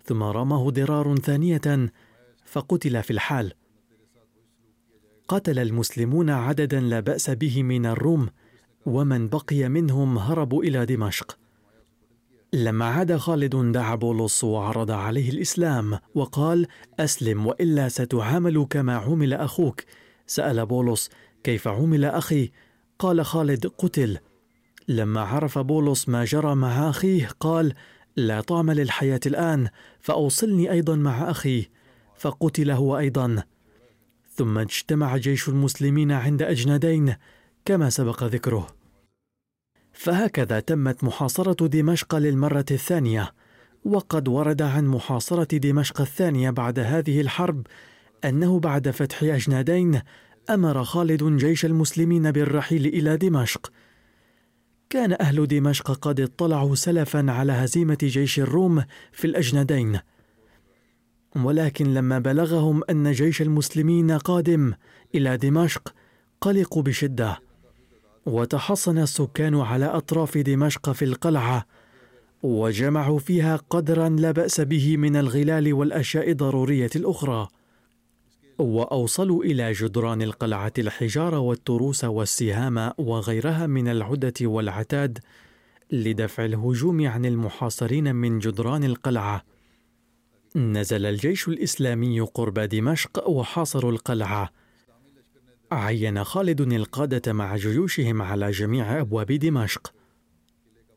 ثم 0.04 0.22
رماه 0.22 0.70
ضرار 0.70 1.16
ثانية 1.16 1.92
فقتل 2.44 3.02
في 3.02 3.10
الحال. 3.10 3.52
قتل 5.28 5.58
المسلمون 5.58 6.30
عددا 6.30 6.80
لا 6.80 7.00
بأس 7.00 7.30
به 7.30 7.62
من 7.62 7.86
الروم 7.86 8.28
ومن 8.86 9.28
بقي 9.28 9.68
منهم 9.68 10.18
هربوا 10.18 10.62
إلى 10.64 10.86
دمشق. 10.86 11.38
لما 12.54 12.84
عاد 12.84 13.16
خالد 13.16 13.56
دعا 13.56 13.94
بولس 13.94 14.44
وعرض 14.44 14.90
عليه 14.90 15.30
الإسلام 15.30 15.98
وقال 16.14 16.66
أسلم 17.00 17.46
وإلا 17.46 17.88
ستعامل 17.88 18.66
كما 18.70 18.96
عمل 18.96 19.32
أخوك. 19.34 19.80
سأل 20.26 20.66
بولس 20.66 21.10
كيف 21.44 21.68
عمل 21.68 22.04
أخي؟ 22.04 22.50
قال 22.98 23.24
خالد 23.24 23.66
قتل. 23.66 24.18
لما 24.88 25.20
عرف 25.20 25.58
بولس 25.58 26.08
ما 26.08 26.24
جرى 26.24 26.54
مع 26.54 26.90
أخيه 26.90 27.28
قال 27.40 27.74
لا 28.16 28.40
طعم 28.40 28.70
للحياة 28.70 29.20
الآن 29.26 29.68
فأوصلني 30.00 30.70
أيضا 30.70 30.96
مع 30.96 31.30
أخي. 31.30 31.66
فقتل 32.16 32.70
هو 32.70 32.98
أيضا. 32.98 33.42
ثم 34.34 34.58
اجتمع 34.58 35.16
جيش 35.16 35.48
المسلمين 35.48 36.12
عند 36.12 36.42
أجنادين 36.42 37.14
كما 37.64 37.90
سبق 37.90 38.24
ذكره. 38.24 38.81
فهكذا 39.92 40.60
تمت 40.60 41.04
محاصرة 41.04 41.66
دمشق 41.66 42.14
للمرة 42.14 42.64
الثانية 42.70 43.32
وقد 43.84 44.28
ورد 44.28 44.62
عن 44.62 44.86
محاصرة 44.86 45.56
دمشق 45.58 46.00
الثانية 46.00 46.50
بعد 46.50 46.78
هذه 46.78 47.20
الحرب 47.20 47.66
أنه 48.24 48.60
بعد 48.60 48.90
فتح 48.90 49.22
أجنادين 49.22 50.00
أمر 50.50 50.84
خالد 50.84 51.24
جيش 51.24 51.64
المسلمين 51.64 52.30
بالرحيل 52.30 52.86
إلى 52.86 53.16
دمشق. 53.16 53.72
كان 54.90 55.16
أهل 55.20 55.46
دمشق 55.46 55.90
قد 55.90 56.20
اطلعوا 56.20 56.74
سلفا 56.74 57.30
على 57.30 57.52
هزيمة 57.52 57.98
جيش 58.02 58.40
الروم 58.40 58.84
في 59.12 59.26
الاجندين 59.26 59.98
ولكن 61.36 61.94
لما 61.94 62.18
بلغهم 62.18 62.80
أن 62.90 63.12
جيش 63.12 63.42
المسلمين 63.42 64.10
قادم 64.10 64.72
إلى 65.14 65.36
دمشق 65.36 65.94
قلقوا 66.40 66.82
بشدة. 66.82 67.38
وتحصن 68.26 68.98
السكان 68.98 69.60
على 69.60 69.86
أطراف 69.86 70.38
دمشق 70.38 70.92
في 70.92 71.04
القلعة 71.04 71.66
وجمعوا 72.42 73.18
فيها 73.18 73.56
قدرا 73.70 74.08
لا 74.08 74.30
بأس 74.30 74.60
به 74.60 74.96
من 74.96 75.16
الغلال 75.16 75.72
والأشياء 75.72 76.30
الضرورية 76.30 76.90
الأخرى. 76.96 77.48
وأوصلوا 78.58 79.44
إلى 79.44 79.72
جدران 79.72 80.22
القلعة 80.22 80.72
الحجار 80.78 81.34
والتروس 81.34 82.04
والسهام 82.04 82.92
وغيرها 82.98 83.66
من 83.66 83.88
العدة 83.88 84.34
والعتاد 84.40 85.18
لدفع 85.90 86.44
الهجوم 86.44 87.06
عن 87.06 87.24
المحاصرين 87.24 88.14
من 88.14 88.38
جدران 88.38 88.84
القلعة. 88.84 89.42
نزل 90.56 91.06
الجيش 91.06 91.48
الإسلامي 91.48 92.20
قرب 92.20 92.58
دمشق 92.58 93.28
وحاصروا 93.28 93.92
القلعة. 93.92 94.61
عين 95.72 96.24
خالد 96.24 96.60
القادة 96.60 97.32
مع 97.32 97.56
جيوشهم 97.56 98.22
على 98.22 98.50
جميع 98.50 99.00
أبواب 99.00 99.32
دمشق. 99.32 99.94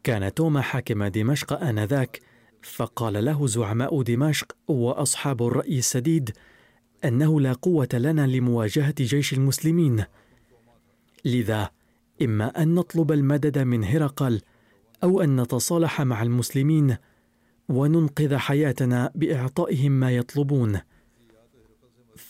كان 0.04 0.34
توما 0.34 0.62
حاكم 0.62 1.08
دمشق 1.08 1.54
آنذاك 1.54 2.22
فقال 2.62 3.26
له 3.26 3.48
زعماء 3.48 4.02
دمشق 4.02 4.56
وأصحاب 4.68 5.48
الرأي 5.48 5.78
السديد 5.78 6.32
أنه 7.06 7.42
لا 7.42 7.54
قوة 7.54 7.90
لنا 7.94 8.28
لمواجهة 8.28 8.96
جيش 9.00 9.34
المسلمين. 9.34 10.06
لذا 11.26 11.70
إما 12.22 12.62
أن 12.64 12.76
نطلب 12.76 13.12
المدد 13.12 13.60
من 13.60 13.84
هرقل 13.84 14.42
أو 15.04 15.22
أن 15.22 15.42
نتصالح 15.42 16.02
مع 16.02 16.24
المسلمين 16.24 16.98
وننقذ 17.70 18.36
حياتنا 18.36 19.12
بإعطائهم 19.16 19.92
ما 19.92 20.12
يطلبون. 20.12 20.80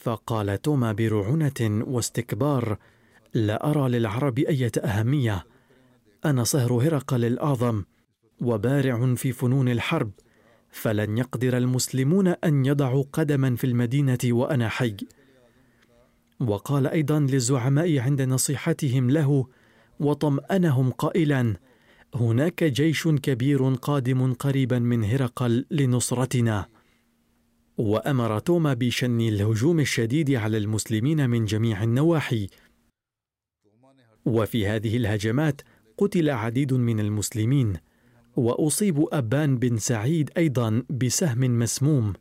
فقال 0.05 0.61
توما 0.61 0.91
برعونه 0.91 1.83
واستكبار 1.87 2.77
لا 3.33 3.69
أرى 3.69 3.89
للعرب 3.89 4.39
إيه 4.39 4.71
أهمية. 4.83 5.45
أنا 6.25 6.43
صهر 6.43 6.73
هرقل 6.73 7.25
الاعظم 7.25 7.83
وبارع 8.41 9.15
في 9.15 9.31
فنون 9.31 9.69
الحرب. 9.69 10.11
فلن 10.71 11.17
يقدر 11.17 11.57
المسلمون 11.57 12.27
أن 12.27 12.65
يضعوا 12.65 13.03
قدما 13.13 13.55
في 13.55 13.63
المدينة 13.63 14.17
وأنا 14.25 14.69
حي. 14.69 14.95
وقال 16.39 16.87
أيضا 16.87 17.19
للزعماء 17.19 17.99
عند 17.99 18.21
نصيحتهم 18.21 19.09
له 19.09 19.47
وطمأنهم 19.99 20.91
قائلا 20.91 21.55
هناك 22.15 22.63
جيش 22.63 23.07
كبير 23.07 23.73
قادم 23.73 24.33
قريبا 24.33 24.79
من 24.79 25.03
هرقل 25.03 25.65
لنصرتنا. 25.71 26.74
وأمر 27.77 28.39
توما 28.39 28.73
بشن 28.73 29.21
الهجوم 29.21 29.79
الشديد 29.79 30.31
على 30.31 30.57
المسلمين 30.57 31.29
من 31.29 31.45
جميع 31.45 31.83
النواحي. 31.83 32.47
وفي 34.25 34.67
هذه 34.67 34.97
الهجمات 34.97 35.61
قتل 35.97 36.29
عديد 36.29 36.73
من 36.73 36.99
المسلمين 36.99 37.73
وأصيب 38.35 39.05
أبان 39.11 39.57
بن 39.57 39.77
سعيد 39.77 40.31
أيضا 40.37 40.83
بسهم 40.89 41.59
مسموم. 41.59 42.13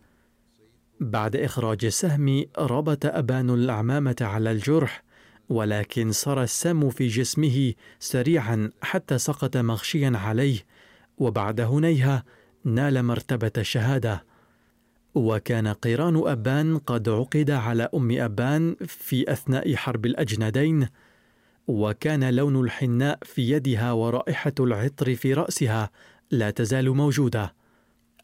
بعد 1.00 1.36
إخراج 1.36 1.84
السهم 1.84 2.44
ربط 2.59 3.07
أبان 3.07 3.50
العمامه 3.50 4.16
على 4.20 4.50
الجرح 4.50 5.05
ولكن 5.48 6.12
سرى 6.12 6.44
السم 6.44 6.90
في 6.90 7.09
جسمه 7.09 7.74
سريعا 7.98 8.70
حتى 8.82 9.18
سقط 9.18 9.57
مغشيا 9.57 10.12
عليه. 10.14 10.59
وبعد 11.18 11.61
هنيهه 11.61 12.24
نال 12.64 13.02
مرتبة 13.02 13.52
الشهادة. 13.59 14.34
وكان 15.14 15.68
قيران 15.68 16.22
أبان 16.26 16.78
قد 16.78 17.08
عقد 17.08 17.50
على 17.50 17.88
أم 17.94 18.20
أبان 18.20 18.76
في 18.86 19.32
أثناء 19.32 19.74
حرب 19.74 20.06
الاجندين 20.06 20.88
وكان 21.66 22.34
لون 22.34 22.60
الحناء 22.64 23.18
في 23.22 23.50
يدها 23.50 23.92
ورائحة 23.92 24.52
العطر 24.60 25.14
في 25.14 25.34
رأسها 25.34 25.90
لا 26.30 26.50
تزال 26.50 26.90
موجودة. 26.90 27.54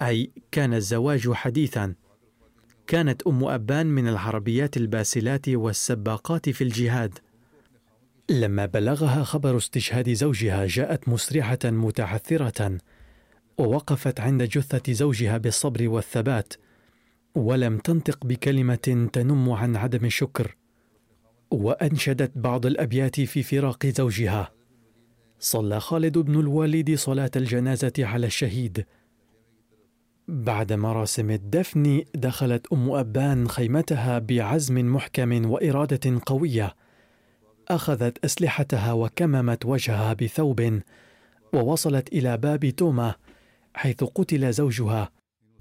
أي 0.03 0.31
كان 0.53 0.75
الزواج 0.75 1.33
حديثا. 1.33 1.95
كانت 2.87 3.23
أم 3.23 3.45
أبان 3.45 3.87
من 3.87 4.09
العربيات 4.09 4.77
الباسلات 4.77 5.49
والسباقات 5.49 6.51
في 6.51 6.65
الجهاد. 6.65 7.19
لما 8.31 8.67
بلغها 8.67 9.25
خبر 9.25 9.57
استشهاد 9.57 10.13
زوجها 10.13 10.67
جاءت 10.67 11.09
مسرعة 11.09 11.59
متعثرة 11.65 12.79
ووقفت 13.59 14.21
عند 14.21 14.43
جثة 14.43 14.93
زوجها 14.93 15.39
بالصبر 15.39 15.89
والثبات. 15.89 16.55
ولم 17.35 17.79
تنطق 17.79 18.27
بكلمة 18.27 19.09
تنم 19.13 19.51
عن 19.51 19.77
عدم 19.77 20.05
الشكر 20.05 20.57
وأنشدت 21.51 22.33
بعض 22.35 22.67
الأبيات 22.67 23.21
في 23.21 23.43
فراق 23.43 23.87
زوجها. 23.87 24.51
صلى 25.39 25.81
خالد 25.81 26.19
بن 26.19 26.41
الوالد 26.41 26.95
صلاة 26.95 27.31
الجنازة 27.37 27.93
على 27.99 28.27
الشهيد. 28.27 28.87
بعد 30.29 30.73
مراسم 30.73 31.31
الدفن 31.31 32.03
دخلت 32.15 32.67
أم 32.73 32.91
أبان 32.91 33.49
خيمتها 33.49 34.19
بعزم 34.19 34.95
محكم 34.95 35.51
وإرادة 35.51 36.21
قوية. 36.27 36.75
أخذت 37.69 38.25
أسلحتها 38.25 38.93
وكممت 38.93 39.67
وجهها 39.67 40.13
بثوب 40.13 40.81
ووصلت 41.55 42.13
إلى 42.13 42.37
باب 42.37 42.69
توما 42.69 43.15
حيث 43.75 44.05
قتل 44.05 44.53
زوجها. 44.53 45.11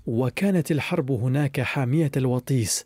وكانت 0.10 0.72
الحرب 0.72 1.12
هناك 1.12 1.62
حامية 1.62 2.12
الوطيس. 2.18 2.86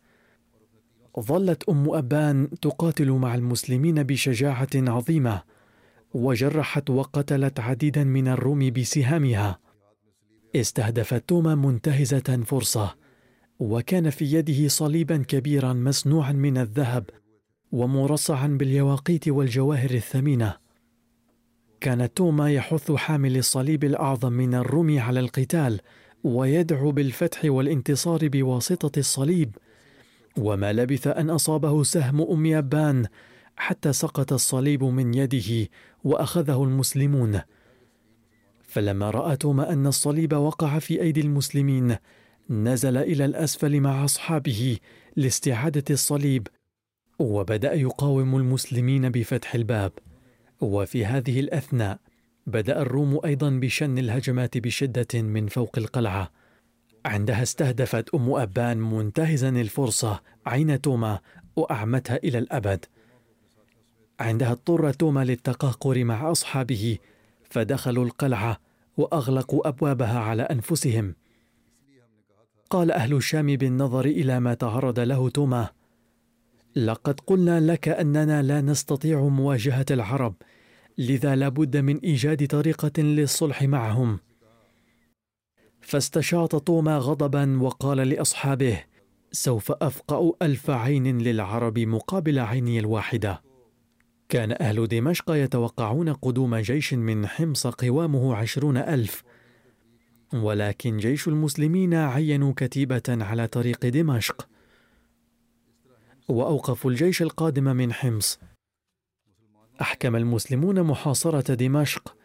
ظلت 1.20 1.64
أم 1.70 1.94
أبان 1.94 2.50
تقاتل 2.62 3.12
مع 3.12 3.36
المسلمين 3.36 4.04
بشجاعة 4.04 4.70
عظيمة 4.76 5.42
وجرحت 6.14 6.90
وقتلت 6.90 7.60
عديدا 7.60 8.04
من 8.04 8.28
الروم 8.28 8.70
بسهامها. 8.72 9.60
استهدفت 10.56 11.30
توما 11.30 11.56
منتهزة 11.56 12.44
فرصة 12.46 12.96
وكان 13.60 14.10
في 14.10 14.26
يده 14.26 14.68
صليبا 14.68 15.18
كبيرا 15.18 15.74
مصنوعا 15.74 16.32
من 16.32 16.58
الذهب 16.58 17.10
ومرصعا 17.72 18.48
باليواقيت 18.48 19.28
والجواهر 19.28 19.92
الثمينة. 19.92 20.58
كان 21.82 22.14
توما 22.14 22.52
يحث 22.52 22.92
حامل 22.92 23.38
الصليب 23.38 23.84
الأعظم 23.84 24.34
من 24.34 24.56
الروم 24.56 25.00
على 25.00 25.20
القتال 25.20 25.80
ويدعو 26.24 26.92
بالفتح 26.92 27.46
والانتصار 27.46 28.28
بواسطة 28.28 29.00
الصليب. 29.00 29.56
وما 30.38 30.74
لبث 30.74 31.08
أن 31.08 31.30
أصابه 31.30 31.84
سهم 31.84 32.22
أم 32.22 32.46
يابان 32.46 33.06
حتى 33.56 33.94
سقط 33.94 34.34
الصليب 34.34 34.84
من 34.84 35.14
يده 35.14 35.70
وأخذه 36.04 36.64
المسلمون. 36.64 37.42
فلما 38.64 39.10
رأى 39.10 39.38
توما 39.38 39.74
أن 39.74 39.88
الصليب 39.88 40.34
وقع 40.34 40.80
في 40.80 41.02
أيدي 41.02 41.22
المسلمين 41.22 41.96
نزل 42.50 42.98
إلى 42.98 43.26
الأسفل 43.26 43.80
مع 43.80 44.06
أصحابه 44.06 44.78
لاستعادة 45.16 45.84
الصليب 45.90 46.48
وبدأ 47.20 47.74
يقاوم 47.74 48.36
المسلمين 48.36 49.10
بفتح 49.10 49.56
الباب. 49.56 49.92
وفي 50.62 51.06
هذه 51.06 51.40
الأثناء 51.40 52.00
بدأ 52.48 52.82
الروم 52.82 53.20
أيضا 53.26 53.50
بشن 53.50 53.98
الهجمات 53.98 54.58
بشدة 54.58 55.22
من 55.22 55.48
فوق 55.48 55.78
القلعة. 55.78 56.32
عندها 57.06 57.44
استهدفت 57.44 58.16
أم 58.16 58.34
أبان 58.36 58.78
منتهزا 58.78 59.50
الفرصة 59.50 60.22
عين 60.46 60.82
توما 60.82 61.20
وأعمتها 61.56 62.16
إلى 62.16 62.38
الأبد. 62.38 62.86
عندها 64.20 64.52
اضطر 64.52 64.92
توما 64.92 65.26
للتقهقر 65.26 66.04
مع 66.04 66.32
أصحابه 66.32 66.98
فدخلوا 67.50 68.06
القلعة 68.06 68.60
وأغلقوا 68.98 69.68
أبوابها 69.68 70.20
على 70.20 70.44
أنفسهم. 70.44 71.16
قال 72.70 72.92
أهل 72.92 73.14
الشام 73.14 73.56
بالنظر 73.56 74.06
إلى 74.06 74.40
ما 74.40 74.54
تعرض 74.54 75.00
له 75.00 75.30
توما 75.30 75.70
لقد 76.76 77.20
قلنا 77.20 77.60
لك 77.60 77.88
أننا 77.88 78.42
لا 78.42 78.62
نستطيع 78.62 79.22
مواجهة 79.22 79.86
العرب 79.92 80.36
لذا 80.98 81.36
لابد 81.36 81.78
من 81.78 81.98
إيجاد 81.98 82.48
طريقة 82.48 83.02
للصلح 83.02 83.64
معهم. 83.64 84.20
فاستشاط 85.82 86.56
توما 86.64 86.98
غضبا 86.98 87.62
وقال 87.62 87.98
لأصحابه 87.98 88.84
سوف 89.32 89.72
أفقأ 89.72 90.32
ألف 90.42 90.70
عين 90.70 91.18
للعرب 91.18 91.80
مقابل 91.80 92.40
عيني 92.40 92.80
الواحدة. 92.80 93.42
كان 94.30 94.56
أهل 94.62 94.88
دمشق 94.88 95.32
يتوقعون 95.32 96.14
قدوم 96.14 96.56
جيش 96.56 96.94
من 96.94 97.28
حمص 97.28 97.68
قوامه 97.68 98.36
عشرون 98.36 98.78
ألف. 98.78 99.24
ولكن 100.34 100.98
جيش 100.98 101.28
المسلمين 101.28 101.94
عينوا 101.94 102.54
كتيبة 102.58 103.04
على 103.10 103.48
طريق 103.48 103.86
دمشق. 103.86 104.48
وأوقفوا 106.28 106.92
الجيش 106.92 107.22
القادم 107.22 107.64
من 107.64 107.94
حمص. 107.94 108.40
أحكم 109.82 110.16
المسلمون 110.16 110.84
محاصرة 110.84 111.54
دمشق 111.54 112.16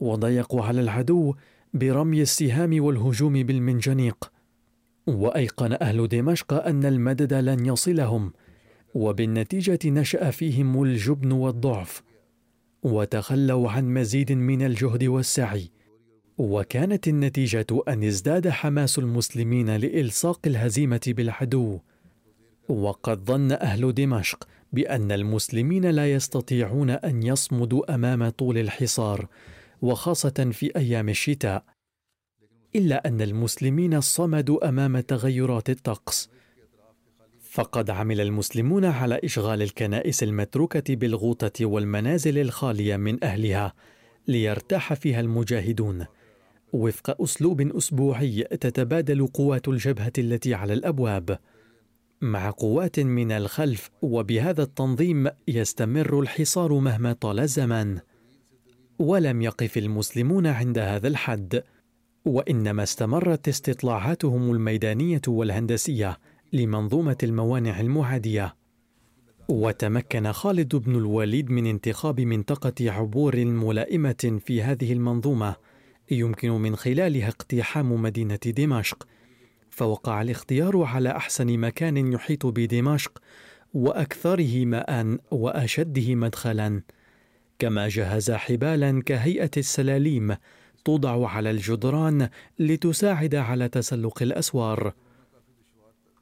وضيقوا 0.00 0.64
على 0.64 0.80
العدو 0.80 1.34
برمي 1.74 2.22
السهام 2.22 2.84
والهجوم 2.84 3.32
بالمنجنيق. 3.42 4.32
وأيقن 5.06 5.72
أهل 5.72 6.08
دمشق 6.08 6.52
أن 6.52 6.84
المدد 6.84 7.34
لن 7.34 7.66
يصلهم 7.66 8.32
وبالنتيجة 8.94 9.78
نشأ 9.84 10.30
فيهم 10.30 10.82
الجبن 10.82 11.32
والضعف. 11.32 12.02
وتخلوا 12.82 13.70
عن 13.70 13.94
مزيد 13.94 14.32
من 14.32 14.62
الجهد 14.62 15.04
والسعي. 15.04 15.70
وكانت 16.38 17.08
النتيجة 17.08 17.66
أن 17.88 18.04
ازداد 18.04 18.48
حماس 18.48 18.98
المسلمين 18.98 19.76
لإلصاق 19.76 20.40
الهزيمة 20.46 21.00
بالعدو. 21.06 21.78
وقد 22.68 23.24
ظن 23.24 23.52
أهل 23.52 23.94
دمشق 23.94 24.48
بأن 24.76 25.12
المسلمين 25.12 25.86
لا 25.86 26.12
يستطيعون 26.12 26.90
أن 26.90 27.22
يصمدوا 27.22 27.94
أمام 27.94 28.28
طول 28.28 28.58
الحصار 28.58 29.28
وخاصة 29.82 30.50
في 30.52 30.76
أيام 30.76 31.08
الشتاء 31.08 31.64
إلا 32.74 33.08
أن 33.08 33.20
المسلمين 33.20 34.00
صمدوا 34.00 34.68
أمام 34.68 35.00
تغيرات 35.00 35.70
الطقس. 35.70 36.30
فقد 37.42 37.90
عمل 37.90 38.20
المسلمون 38.20 38.84
على 38.84 39.20
إشغال 39.24 39.62
الكنائس 39.62 40.22
المتروكة 40.22 40.94
بالغوطة 40.94 41.66
والمنازل 41.66 42.38
الخالية 42.38 42.96
من 42.96 43.24
أهلها 43.24 43.74
ليرتاح 44.28 44.94
فيها 44.94 45.20
المجاهدون. 45.20 46.06
وفق 46.72 47.22
أسلوب 47.22 47.60
أسبوعي 47.60 48.42
تتبادل 48.42 49.26
قوات 49.26 49.68
الجبهة 49.68 50.12
التي 50.18 50.54
على 50.54 50.72
الأبواب. 50.72 51.38
مع 52.26 52.50
قوات 52.50 53.00
من 53.00 53.32
الخلف 53.32 53.90
وبهذا 54.02 54.62
التنظيم 54.62 55.28
يستمر 55.48 56.20
الحصار 56.20 56.72
مهما 56.72 57.12
طال 57.12 57.40
الزمان. 57.40 57.98
ولم 58.98 59.42
يقف 59.42 59.78
المسلمون 59.78 60.46
عند 60.46 60.78
هذا 60.78 61.08
الحد 61.08 61.62
وإنما 62.24 62.82
استمرت 62.82 63.48
استطلاعاتهم 63.48 64.52
الميدانية 64.52 65.20
والهندسية 65.28 66.18
لمنظومة 66.52 67.18
الموانع 67.22 67.80
المعادية. 67.80 68.56
وتمكن 69.48 70.32
خالد 70.32 70.76
بن 70.76 70.96
الوليد 70.96 71.50
من 71.50 71.66
انتخاب 71.66 72.20
منطقة 72.20 72.90
عبور 72.90 73.44
ملائمه 73.44 74.40
في 74.46 74.62
هذه 74.62 74.92
المنظومة 74.92 75.56
يمكن 76.10 76.50
من 76.50 76.76
خلالها 76.76 77.28
اقتحام 77.28 78.02
مدينة 78.02 78.38
دمشق 78.46 79.06
فوقع 79.76 80.22
الاختيار 80.22 80.82
على 80.82 81.10
أحسن 81.10 81.58
مكان 81.58 82.12
يحيط 82.12 82.46
بدمشق 82.46 83.18
وأكثره 83.74 84.64
ماء 84.64 85.18
وأشده 85.30 86.14
مدخلا. 86.14 86.82
كما 87.58 87.88
جهز 87.88 88.30
حبالا 88.30 89.02
كهيئة 89.02 89.50
السلاليم 89.56 90.36
توضع 90.84 91.28
على 91.28 91.50
الجدران 91.50 92.28
لتساعد 92.58 93.34
على 93.34 93.68
تسلق 93.68 94.22
الأسوار. 94.22 94.92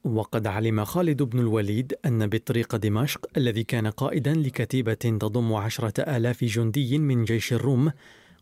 وقد 0.05 0.46
علم 0.46 0.84
خالد 0.84 1.22
بن 1.22 1.38
الوليد 1.38 1.94
أن 2.07 2.26
بطريق 2.26 2.76
دمشق 2.76 3.26
الذي 3.36 3.64
كان 3.64 3.86
قائدا 3.86 4.34
لكتيبة 4.34 4.94
تضم 4.94 5.52
عشرة 5.52 6.16
آلاف 6.16 6.44
جندي 6.44 6.98
من 6.98 7.24
جيش 7.24 7.52
الروم 7.52 7.92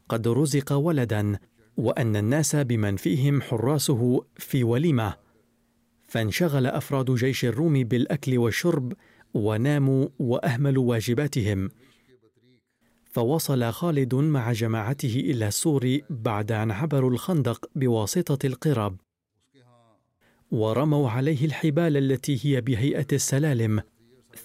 قد 0.09 0.29
رزق 0.29 0.73
ولدا 0.73 1.39
وأن 1.77 2.17
الناس 2.17 2.57
بمن 2.57 2.97
فيهم 2.97 3.43
حراسه 3.43 4.25
في 4.37 4.65
وليمة 4.65 5.15
فانشغل 6.09 6.67
أفراد 6.67 7.11
جيش 7.11 7.45
الروم 7.45 7.85
بالأكل 7.85 8.39
والشرب 8.39 8.93
وناموا 9.35 10.09
وأهملوا 10.19 10.91
واجباتهم. 10.91 11.69
فوصل 13.13 13.73
خالد 13.73 14.15
مع 14.15 14.53
جماعته 14.53 15.15
إلى 15.17 15.49
السور 15.49 15.99
بعد 16.11 16.53
أن 16.53 16.71
عبروا 16.71 17.11
الخندق 17.11 17.71
بواسطة 17.75 18.47
القرب 18.47 18.97
ورموا 20.51 21.11
عليه 21.11 21.45
الحبال 21.45 21.97
التي 21.97 22.41
هي 22.43 22.61
بهيئة 22.61 23.07
السلالم 23.13 23.83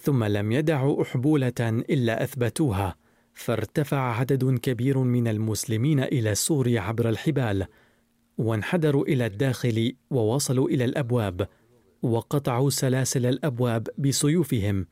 ثم 0.02 0.24
لم 0.24 0.52
يدعوا 0.52 1.02
أحبولة 1.02 1.52
إلا 1.60 2.22
أثبتوها. 2.24 2.96
فارتفع 3.38 3.98
عدد 3.98 4.58
كبير 4.58 4.98
من 4.98 5.28
المسلمين 5.28 6.00
إلى 6.00 6.32
السور 6.32 6.78
عبر 6.78 7.08
الحبال 7.08 7.66
وانحدروا 8.38 9.04
إلى 9.04 9.26
الداخل 9.26 9.96
ووصلوا 10.10 10.68
إلى 10.68 10.84
الأبواب 10.84 11.48
وقطعوا 12.02 12.70
سلاسل 12.70 13.26
الأبواب 13.26 13.88
بسيوفهم 13.98 14.86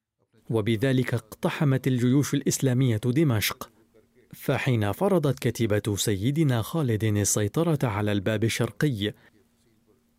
وبذلك 0.51 1.15
اقتحمت 1.15 1.87
الجيوش 1.87 2.35
الإسلامية 2.35 2.97
دمشق. 2.97 3.71
فحين 4.35 4.93
فرضت 4.93 5.39
كتيبة 5.39 5.97
سيدنا 5.97 6.63
خالد 6.63 7.05
السيطرة 7.05 7.79
على 7.89 8.13
الباب 8.13 8.45
الشرقي 8.45 9.13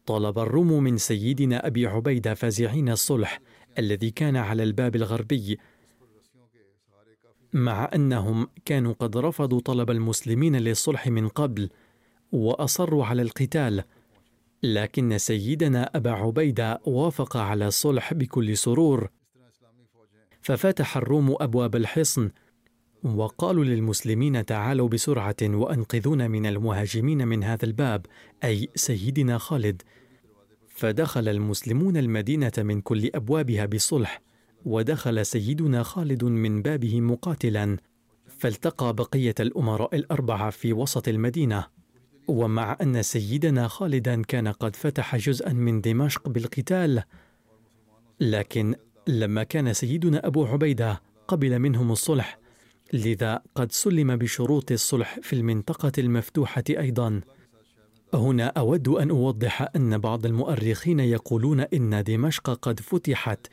طلب 0.05 0.39
الروم 0.39 0.83
من 0.83 0.97
سيدنا 0.97 1.67
أبي 1.67 1.87
عبيدة 1.87 2.33
فازعين 2.33 2.89
الصلح 2.89 3.41
الذي 3.79 4.11
كان 4.11 4.35
على 4.35 4.63
الباب 4.63 4.95
الغربي 4.95 5.57
مع 7.57 7.89
أنهم 7.95 8.47
كانوا 8.65 8.93
قد 8.99 9.17
رفضوا 9.17 9.59
طلب 9.59 9.91
المسلمين 9.91 10.55
للصلح 10.55 11.07
من 11.07 11.27
قبل 11.27 11.69
وأصروا 12.31 13.05
على 13.05 13.21
القتال 13.21 13.83
لكن 14.63 15.17
سيدنا 15.17 15.83
أبا 15.95 16.11
عبيدة 16.11 16.81
وافق 16.85 17.37
على 17.37 17.67
الصلح 17.67 18.13
بكل 18.13 18.57
سرور. 18.57 19.09
ففتح 20.41 20.97
الروم 20.97 21.35
أبواب 21.39 21.75
الحصن 21.75 22.29
وقالوا 23.03 23.63
للمسلمين 23.63 24.45
تعالوا 24.45 24.89
بسرعة 24.89 25.35
وأنقذونا 25.43 26.27
من 26.27 26.45
المهاجمين 26.45 27.27
من 27.27 27.43
هذا 27.43 27.65
الباب 27.65 28.05
أي 28.43 28.69
سيدنا 28.75 29.37
خالد. 29.37 29.81
فدخل 30.67 31.27
المسلمون 31.27 31.97
المدينة 31.97 32.51
من 32.57 32.81
كل 32.81 33.11
أبوابها 33.15 33.65
بصلح 33.65 34.26
ودخل 34.67 35.25
سيدنا 35.25 35.83
خالد 35.83 36.23
من 36.23 36.61
بابه 36.61 37.01
مقاتلا 37.01 37.77
فالتقى 38.27 38.93
بقية 38.93 39.35
الأمراء 39.39 39.95
الأربعة 39.95 40.49
في 40.49 40.73
وسط 40.73 41.07
المدينة. 41.07 41.65
ومع 42.27 42.77
أن 42.81 43.01
سيدنا 43.01 43.67
خالدا 43.67 44.21
كان 44.21 44.47
قد 44.47 44.75
فتح 44.75 45.15
جزءا 45.15 45.53
من 45.53 45.81
دمشق 45.81 46.29
بالقتال 46.29 47.03
لكن 48.19 48.75
لما 49.07 49.43
كان 49.43 49.73
سيدنا 49.73 50.27
أبو 50.27 50.45
عبيدة 50.45 51.01
قبل 51.27 51.59
منهم 51.59 51.91
الصلح 51.91 52.39
لذا 52.93 53.41
قد 53.55 53.71
سلم 53.71 54.15
بشروط 54.15 54.71
الصلح 54.71 55.19
في 55.21 55.33
المنطقة 55.33 55.91
المفتوحة 55.97 56.63
أيضا. 56.69 57.21
هنا 58.13 58.47
أود 58.47 58.87
أن 58.87 59.09
أوضح 59.09 59.69
أن 59.75 59.97
بعض 59.97 60.25
المؤرخين 60.25 60.99
يقولون 60.99 61.59
إن 61.59 62.03
دمشق 62.03 62.49
قد 62.53 62.79
فتحت 62.79 63.47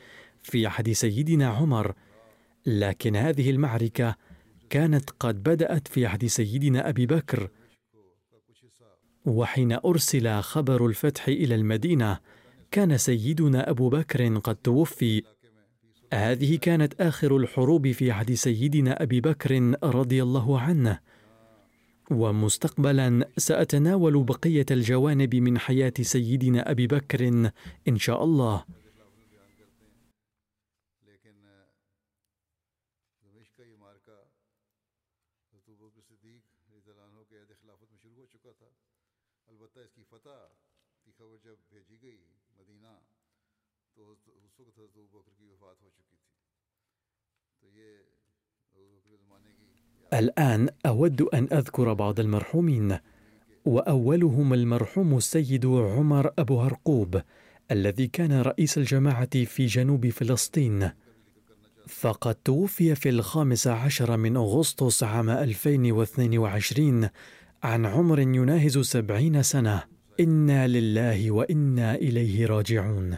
في 0.45 0.67
عهد 0.67 0.91
سيدنا 0.91 1.47
عمر 1.47 1.93
لكن 2.65 3.15
هذه 3.15 3.49
المعركة 3.49 4.15
كانت 4.69 5.09
قد 5.09 5.43
بدأت 5.43 5.87
في 5.87 6.05
عهد 6.05 6.25
سيدنا 6.25 6.89
أبي 6.89 7.05
بكر. 7.05 7.49
وحين 9.25 9.71
أرسل 9.71 10.41
خبر 10.41 10.85
الفتح 10.85 11.27
إلى 11.27 11.55
المدينة 11.55 12.19
كان 12.71 12.97
سيدنا 12.97 13.69
أبو 13.69 13.89
بكر 13.89 14.37
قد 14.37 14.55
توفي. 14.55 15.23
هذه 16.13 16.55
كانت 16.55 17.01
آخر 17.01 17.37
الحروب 17.37 17.91
في 17.91 18.11
عهد 18.11 18.33
سيدنا 18.33 19.03
أبي 19.03 19.21
بكر 19.21 19.75
رضي 19.83 20.23
الله 20.23 20.59
عنه. 20.59 20.99
ومستقبلا 22.11 23.29
سأتناول 23.37 24.23
بقية 24.23 24.65
الجوانب 24.71 25.35
من 25.35 25.57
حياة 25.57 25.93
سيدنا 26.01 26.71
أبي 26.71 26.87
بكر 26.87 27.27
إن 27.87 27.97
شاء 27.97 28.23
الله. 28.23 28.65
الآن 50.15 50.69
أود 50.85 51.21
أن 51.21 51.47
أذكر 51.51 51.93
بعض 51.93 52.19
المرحومين 52.19 52.97
وأولهم 53.65 54.53
المرحوم 54.53 55.17
السيد 55.17 55.65
عمر 55.65 56.31
أبو 56.39 56.61
هرقوب 56.61 57.21
الذي 57.71 58.07
كان 58.07 58.41
رئيس 58.41 58.77
الجماعة 58.77 59.43
في 59.45 59.65
جنوب 59.65 60.09
فلسطين. 60.09 60.89
فقد 61.87 62.35
توفي 62.35 62.95
في 62.95 63.09
الخامس 63.09 63.67
عشر 63.67 64.17
من 64.17 64.37
أغسطس 64.37 65.03
عام 65.03 65.29
2022 65.29 67.09
عن 67.63 67.85
عمر 67.85 68.19
يناهز 68.19 68.77
سبعين 68.77 69.43
سنة. 69.43 69.83
إنا 70.19 70.67
لله 70.67 71.31
وإنا 71.31 71.95
إليه 71.95 72.45
راجعون. 72.45 73.17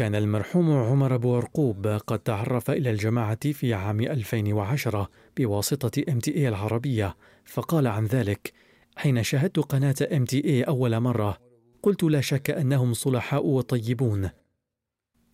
كان 0.00 0.14
المرحوم 0.14 0.72
عمر 0.72 1.14
أبو 1.14 1.36
عرقوب 1.36 1.86
قد 1.86 2.18
تعرف 2.18 2.70
إلى 2.70 2.90
الجماعة 2.90 3.52
في 3.52 3.74
عام 3.74 4.00
2010 4.00 5.10
بواسطة 5.36 6.02
MTA 6.02 6.36
العربية 6.36 7.16
فقال 7.44 7.86
عن 7.86 8.06
ذلك 8.06 8.52
حين 8.96 9.22
شاهدت 9.22 9.58
قناة 9.58 9.94
MTA 10.00 10.68
أول 10.68 11.00
مرة 11.00 11.38
قلت 11.82 12.02
لا 12.02 12.20
شك 12.20 12.50
أنهم 12.50 12.94
صلحاء 12.94 13.46
وطيبون. 13.46 14.30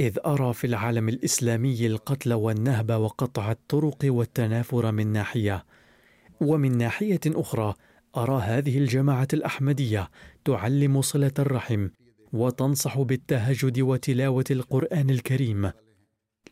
إذ 0.00 0.18
أرى 0.26 0.54
في 0.54 0.66
العالم 0.66 1.08
الإسلامي 1.08 1.86
القتل 1.86 2.32
والنهب 2.32 2.90
وقطع 2.90 3.50
الطرق 3.50 3.98
والتنافر 4.04 4.92
من 4.92 5.12
ناحية 5.12 5.64
ومن 6.40 6.78
ناحية 6.78 7.20
أخرى 7.26 7.74
أرى 8.16 8.42
هذه 8.42 8.78
الجماعة 8.78 9.28
الأحمدية 9.32 10.10
تعلم 10.44 11.02
صلة 11.02 11.32
الرحم 11.38 11.88
وتنصح 12.32 13.00
بالتهجد 13.00 13.80
وتلاوة 13.80 14.44
القرآن 14.50 15.10
الكريم. 15.10 15.72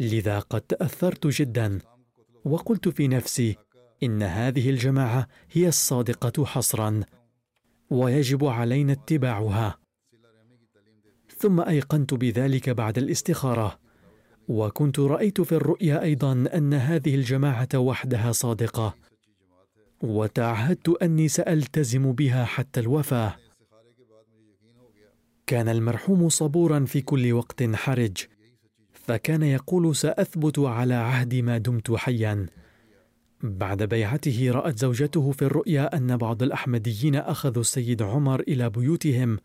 لذا 0.01 0.39
قد 0.39 0.61
تأثرت 0.61 1.27
جدا. 1.27 1.79
وقلت 2.45 2.89
في 2.89 3.09
نفسي 3.09 3.57
إن 4.03 4.23
هذه 4.23 4.71
الجماعة 4.71 5.27
هي 5.53 5.69
الصادقة 5.69 6.45
حصرا. 6.45 7.01
ويجب 7.91 8.45
علينا 8.45 8.93
اتباعها. 8.93 9.79
ثم 11.39 11.61
أيقنت 11.61 12.15
بذلك 12.15 12.71
بعد 12.71 12.99
الاستخارة. 12.99 13.79
وكنت 14.49 14.99
رأيت 14.99 15.41
في 15.41 15.53
الرؤيا 15.53 16.03
أيضا 16.03 16.33
أن 16.33 16.75
هذه 16.75 17.15
الجماعة 17.15 17.69
وحدها 17.75 18.33
صادقة. 18.33 18.95
وتعهدت 20.03 20.89
أني 21.03 21.29
سألتزم 21.29 22.13
بها 22.13 22.45
حتى 22.45 22.81
الوفاة. 22.81 23.44
كان 25.47 25.69
المرحوم 25.69 26.29
صبورا 26.29 26.85
في 26.85 27.01
كل 27.01 27.33
وقت 27.33 27.63
حرج 27.63 28.17
فكان 28.93 29.43
يقول 29.43 29.97
سأثبت 29.97 30.59
على 30.59 30.95
عهد 30.95 31.35
ما 31.35 31.59
دمت 31.59 31.93
حيا. 31.93 32.47
بعد 33.43 33.83
بيعته 33.83 34.51
رأت 34.51 34.79
زوجته 34.79 35.31
في 35.31 35.43
الرؤيا 35.43 35.97
أن 35.97 36.17
بعض 36.17 36.43
الأحمديين 36.43 37.17
أخذوا 37.17 37.61
السيد 37.61 38.03
عمر 38.03 38.41
إلى 38.41 38.71
بيوتهم 38.71 39.39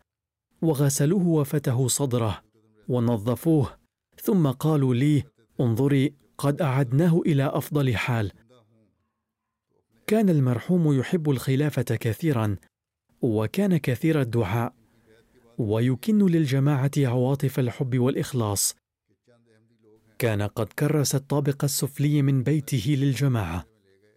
وغسلوه 0.62 1.26
وفتحوا 1.26 1.88
صدره 1.88 2.42
ونظفوه 2.88 3.76
ثم 4.22 4.46
قالوا 4.46 4.94
لي 4.94 5.24
انظري 5.60 6.14
قد 6.38 6.62
أعدناه 6.62 7.20
إلى 7.26 7.44
أفضل 7.44 7.96
حال. 7.96 8.32
كان 10.06 10.28
المرحوم 10.28 10.98
يحب 10.98 11.30
الخلافة 11.30 11.82
كثيرا 11.82 12.56
وكان 13.22 13.76
كثير 13.76 14.20
الدعاء 14.20 14.79
ويكن 15.60 16.26
للجماعة 16.26 16.90
عواطف 16.98 17.58
الحب 17.58 17.98
والإخلاص. 17.98 18.76
كان 20.18 20.42
قد 20.42 20.66
كرس 20.66 21.14
الطابق 21.14 21.64
السفلي 21.64 22.22
من 22.22 22.42
بيته 22.42 22.96
للجماعة. 22.98 23.66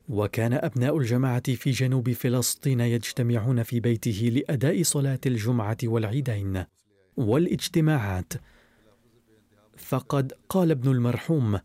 وكان 0.09 0.53
أبناء 0.53 0.97
الجماعة 0.97 1.53
في 1.55 1.71
جنوب 1.71 2.11
فلسطين 2.11 2.79
يجتمعون 2.79 3.63
في 3.63 3.79
بيته 3.79 4.31
لأداء 4.35 4.83
صلاة 4.83 5.19
الجمعة 5.25 5.77
والعيدين 5.83 6.63
والاجتماعات. 7.17 8.33
فقد 9.77 10.33
قال 10.49 10.71
ابن 10.71 10.91
المرحوم 10.91 11.59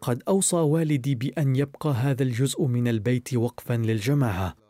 قد 0.00 0.22
أوصى 0.28 0.56
والدي 0.56 1.14
بأن 1.14 1.56
يبقى 1.56 1.90
هذا 1.90 2.22
الجزء 2.22 2.64
من 2.64 2.88
البيت 2.88 3.34
وقفا 3.34 3.74
للجماعة. 3.74 4.69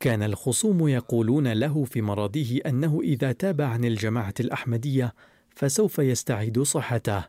كان 0.00 0.22
الخصوم 0.22 0.88
يقولون 0.88 1.52
له 1.52 1.84
في 1.84 2.02
مرضه 2.02 2.60
أنه 2.66 3.00
إذا 3.02 3.32
تاب 3.32 3.60
عن 3.60 3.84
الجماعة 3.84 4.34
الأحمدية 4.40 5.14
فسوف 5.50 5.98
يستعيد 5.98 6.62
صحته. 6.62 7.24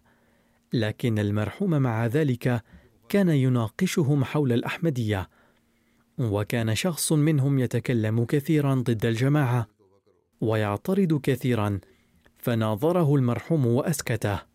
لكن 0.74 1.20
المرحوم 1.20 1.70
مع 1.70 2.06
ذلك 2.06 2.64
كان 3.10 3.30
يناقشهم 3.30 4.24
حول 4.24 4.54
الأحمدية. 4.54 5.30
وكان 6.18 6.76
شخص 6.76 7.12
منهم 7.12 7.60
يتكلم 7.60 8.26
كثيرا 8.26 8.76
ضد 8.76 9.06
الجماعة 9.06 9.68
ويعترض 10.42 11.20
كثيرا 11.24 11.80
فناظره 12.38 13.16
المرحوم 13.16 13.66
وأسكته. 13.66 14.51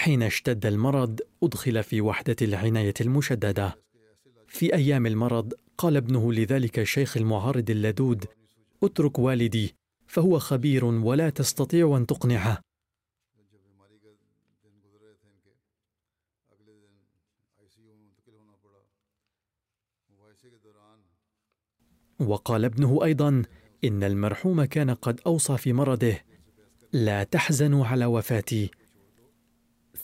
حين 0.00 0.22
اشتد 0.22 0.66
المرض 0.66 1.20
أدخل 1.42 1.82
في 1.82 2.00
وحدة 2.00 2.36
العناية 2.42 2.94
المشددة. 3.00 3.78
في 4.48 4.74
أيام 4.74 5.06
المرض 5.06 5.52
قال 5.78 5.96
ابنه 5.96 6.32
لذلك 6.32 6.78
الشيخ 6.78 7.16
المعارض 7.16 7.70
اللدود: 7.70 8.24
اترك 8.82 9.18
والدي 9.18 9.74
فهو 10.06 10.38
خبير 10.38 10.84
ولا 10.84 11.30
تستطيع 11.30 11.96
أن 11.96 12.06
تقنعه. 12.06 12.60
وقال 22.20 22.64
ابنه 22.64 23.04
أيضا: 23.04 23.42
إن 23.84 24.04
المرحوم 24.04 24.64
كان 24.64 24.90
قد 24.90 25.20
أوصى 25.26 25.56
في 25.56 25.72
مرضه: 25.72 26.18
لا 26.92 27.24
تحزنوا 27.24 27.86
على 27.86 28.06
وفاتي 28.06 28.70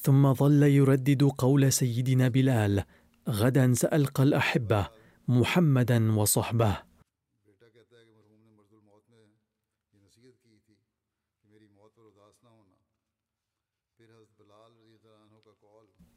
ثم 0.07 0.35
ظل 0.35 0.63
يردد 0.63 1.23
قول 1.23 1.73
سيدنا 1.73 2.29
بلال 2.29 2.85
غدا 3.29 3.75
سألقى 3.75 4.23
الأحبة 4.23 4.89
محمدا 5.29 6.13
وصحبه. 6.13 6.77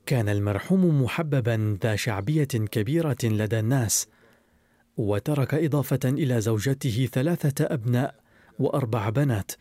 كان 0.06 0.30
المرحوم 0.30 1.04
محببا 1.04 1.78
ذا 1.84 1.96
شعبية 1.96 2.44
كبيرة 2.46 3.18
لدى 3.24 3.60
الناس 3.60 4.08
وترك 4.98 5.54
إضافة 5.54 6.00
إلى 6.06 6.42
زوجته 6.42 7.10
ثلاثة 7.14 7.66
أبناء 7.66 8.16
وأربع 8.60 9.10
بنات 9.10 9.52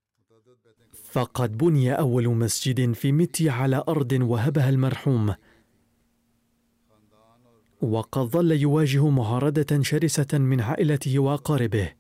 فقد 1.04 1.58
بني 1.58 1.94
أول 1.94 2.28
مسجد 2.28 2.94
في 2.94 3.12
متي 3.12 3.50
على 3.50 3.84
أرض 3.88 4.12
وهبها 4.12 4.70
المرحوم. 4.70 5.36
وقد 7.82 8.22
ظل 8.22 8.52
يواجه 8.52 9.10
معارضة 9.10 9.82
شرسة 9.82 10.38
من 10.38 10.62
عائلته 10.62 11.20
وأقاربه. 11.20 11.94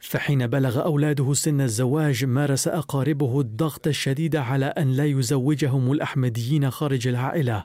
فحين 0.00 0.46
بلغ 0.46 0.84
أولاده 0.84 1.34
سن 1.34 1.60
الزواج 1.60 2.24
مارس 2.24 2.68
أقاربه 2.68 3.40
الضغط 3.40 3.86
الشديد 3.86 4.36
على 4.36 4.66
أن 4.66 4.92
لا 4.92 5.04
يزوجهم 5.04 5.92
الأحمديين 5.92 6.70
خارج 6.70 7.08
العائلة. 7.08 7.64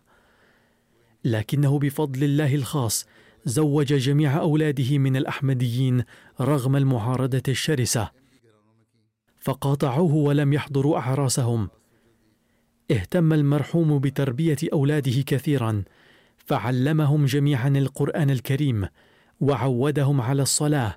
لكنه 1.25 1.79
بفضل 1.79 2.23
الله 2.23 2.55
الخاص 2.55 3.05
زوج 3.45 3.93
جميع 3.93 4.39
أولاده 4.39 4.97
من 4.97 5.15
الأحمديين 5.15 6.03
رغم 6.41 6.75
المعارضة 6.75 7.43
الشرسة 7.47 8.11
فقاطعوه 9.39 10.13
ولم 10.13 10.53
يحضروا 10.53 10.97
اعراسهم 10.97 11.69
اهتم 12.91 13.33
المرحوم 13.33 13.99
بتربية 13.99 14.57
أولاده 14.73 15.21
كثيرا 15.21 15.83
فعلمهم 16.37 17.25
جميعا 17.25 17.67
القرآن 17.67 18.29
الكريم 18.29 18.87
وعودهم 19.39 20.21
على 20.21 20.41
الصلاة 20.41 20.95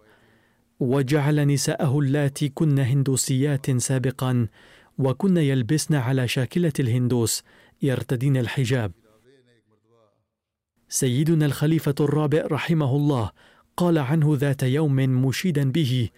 وجعل 0.80 1.46
نساءه 1.46 1.98
اللاتي 1.98 2.48
كن 2.48 2.78
هندوسيات 2.78 3.70
سابقا 3.70 4.48
وكن 4.98 5.36
يلبسن 5.36 5.94
على 5.94 6.28
شاكلة 6.28 6.72
الهندوس 6.80 7.42
يرتدين 7.82 8.36
الحجاب. 8.36 8.92
سيدنا 10.88 11.46
الخليفة 11.46 11.94
الرابع 12.00 12.46
رحمه 12.46 12.96
الله 12.96 13.30
قال 13.76 13.98
عنه 13.98 14.36
ذات 14.36 14.62
يوم 14.62 14.96
مشيدا 14.96 15.70
به: 15.72 16.08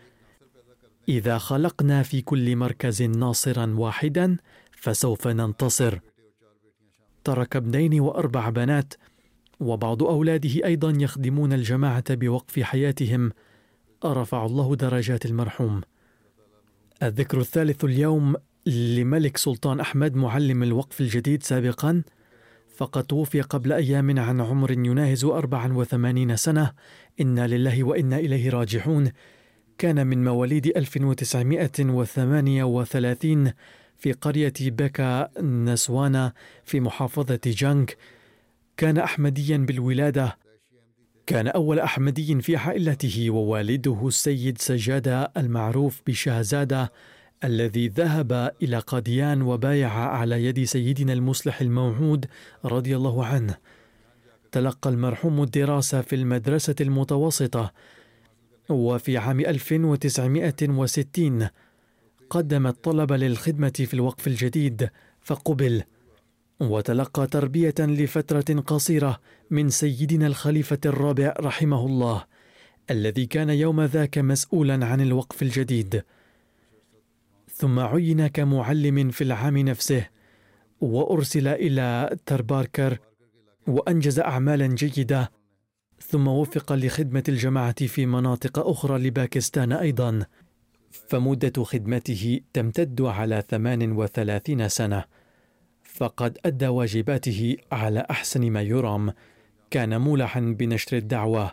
إذا 1.09 1.39
خلقنا 1.39 2.03
في 2.03 2.21
كل 2.23 2.57
مركز 2.57 3.03
ناصرا 3.03 3.75
واحدا 3.77 4.37
فسوف 4.73 5.29
ننتصر. 5.29 5.99
ترك 7.25 7.57
ابنين 7.57 8.01
وأربع 8.01 8.51
بنات، 8.51 8.95
وبعض 9.61 10.03
أولاده 10.03 10.64
أيضا 10.64 10.91
يخدمون 10.91 11.53
الجماعة 11.53 12.14
بوقف 12.14 12.61
حياتهم. 12.61 13.33
أرفع 14.05 14.47
الله 14.47 14.77
درجات 14.77 15.27
المرحوم. 15.27 15.81
الذكر 17.03 17.41
الثالث 17.41 17.85
اليوم 17.85 18.37
لملك 18.66 19.37
سلطان 19.37 19.81
أحمد 19.81 20.16
معلم 20.16 20.62
الوقف 20.62 21.01
الجديد 21.01 21.43
سابقا 21.43 22.03
فقد 22.79 23.05
توفي 23.05 23.41
قبل 23.41 23.72
أيام 23.72 24.18
عن 24.18 24.41
عمر 24.41 24.70
يناهز 24.70 25.24
84 25.24 26.37
سنة. 26.37 26.72
إنا 27.20 27.47
لله 27.47 27.85
وإنا 27.85 28.18
إليه 28.18 28.51
راجعون 28.51 29.11
كان 29.79 30.07
من 30.07 30.24
مواليد 30.24 30.66
1938 30.66 33.53
في 33.97 34.12
قرية 34.12 34.53
بكا 34.61 35.31
نسوانا 35.43 36.33
في 36.64 36.81
محافظة 36.81 37.41
جانك. 37.47 37.97
كان 38.76 38.99
أحمديا 38.99 39.57
بالولادة. 39.57 40.39
كان 41.26 41.49
أول 41.49 41.79
أحمدي 41.79 42.41
في 42.41 42.57
عائلته 42.57 43.31
ووالده 43.31 44.09
السيد 44.09 44.59
سجادة 44.59 45.33
المعروف 45.37 46.03
بشهزادة. 46.07 46.93
الذي 47.45 47.89
ذهب 47.89 48.53
إلى 48.62 48.78
قاديان 48.78 49.43
وبايع 49.43 49.91
على 49.91 50.45
يد 50.45 50.64
سيدنا 50.64 51.12
المصلح 51.12 51.61
الموعود 51.61 52.26
رضي 52.64 52.97
الله 52.97 53.26
عنه. 53.26 53.57
تلقى 54.53 54.91
المرحوم 54.91 55.43
الدراسة 55.43 56.01
في 56.01 56.16
المدرسة 56.16 56.74
المتوسطة 56.80 57.72
وفي 58.68 59.18
عام 59.18 59.41
1960 59.41 61.49
قدم 62.30 62.66
الطلب 62.66 63.12
للخدمة 63.12 63.84
في 63.86 63.95
الوقف 63.95 64.26
الجديد 64.26 64.91
فقبل. 65.22 65.82
وتلقى 66.61 67.26
تربية 67.26 67.74
لفترة 67.78 68.61
قصيرة 68.61 69.20
من 69.51 69.70
سيدنا 69.70 70.26
الخليفة 70.26 70.78
الرابع 70.86 71.34
رحمه 71.41 71.86
الله 71.86 72.24
الذي 72.91 73.26
كان 73.26 73.51
يوم 73.51 73.80
ذاك 73.80 74.18
مسؤولا 74.18 74.86
عن 74.86 75.01
الوقف 75.01 75.43
الجديد. 75.43 76.03
ثم 77.59 77.79
عين 77.79 78.27
كمعلم 78.27 79.11
في 79.11 79.25
العام 79.25 79.59
نفسه 79.59 80.07
وأرسل 80.81 81.49
إلى 81.49 82.17
ترباركر 82.27 82.99
وأنجز 83.67 84.21
اعمالا 84.21 84.67
جيدة 84.67 85.31
ثم 86.01 86.29
وفق 86.29 86.73
لخدمة 86.73 87.23
الجماعة 87.29 87.87
في 87.87 88.07
مناطق 88.07 88.59
أخرى 88.59 88.99
لباكستان 88.99 89.73
أيضا. 89.73 90.27
فمدة 90.91 91.65
خدمته 91.65 92.41
تمتد 92.53 93.01
على 93.01 93.43
38 93.49 94.69
سنة. 94.69 95.05
فقد 95.83 96.39
أدى 96.45 96.69
واجباته 96.69 97.57
على 97.73 98.07
أحسن 98.11 98.51
ما 98.51 98.63
يرام. 98.63 99.13
كان 99.71 100.01
مولعا 100.01 100.41
بنشر 100.59 100.97
الدعوة. 100.97 101.53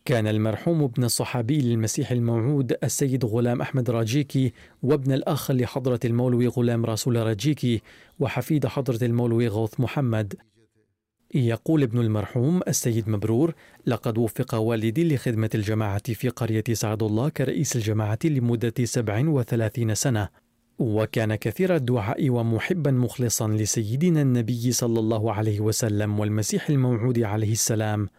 كان 0.06 0.28
المرحوم 0.28 0.84
ابن 0.84 1.04
الصحابي 1.04 1.62
للمسيح 1.62 2.12
الموعود 2.12 2.78
السيد 2.84 3.26
غلام 3.26 3.62
أحمد 3.62 3.90
راجيكي 3.90 4.54
وابن 4.84 5.12
الأخ 5.12 5.52
لحضرة 5.52 6.00
المولوي 6.06 6.48
غلام 6.48 6.86
رسول 6.86 7.16
راجيكي 7.16 7.82
وحفيد 8.20 8.68
حضرة 8.68 9.06
المولوي 9.06 9.48
غوث 9.48 9.80
محمد. 9.80 10.34
يقول 11.36 11.84
ابن 11.84 12.00
المرحوم 12.00 12.62
السيد 12.68 13.10
مبرور 13.10 13.54
لقد 13.86 14.18
وفق 14.18 14.56
والدي 14.56 15.16
لخدمة 15.16 15.50
الجماعة 15.56 16.14
في 16.14 16.30
قرية 16.30 16.64
سعد 16.74 17.04
الله 17.04 17.30
كرئيس 17.30 17.76
الجماعة 17.76 18.20
لمدة 18.26 18.86
37 18.86 19.96
سنة. 19.96 20.43
وكان 20.80 21.36
كثير 21.36 21.76
الدعاء 21.76 22.30
ومحبا 22.30 22.92
مخلصا 22.92 23.48
لسيدنا 23.48 24.22
النبي 24.22 24.72
صلى 24.72 25.00
الله 25.00 25.34
عليه 25.34 25.60
وسلم 25.60 26.20
والمسيح 26.20 26.70
الموعود 26.70 27.20
عليه 27.20 27.52
السلام. 27.52 28.10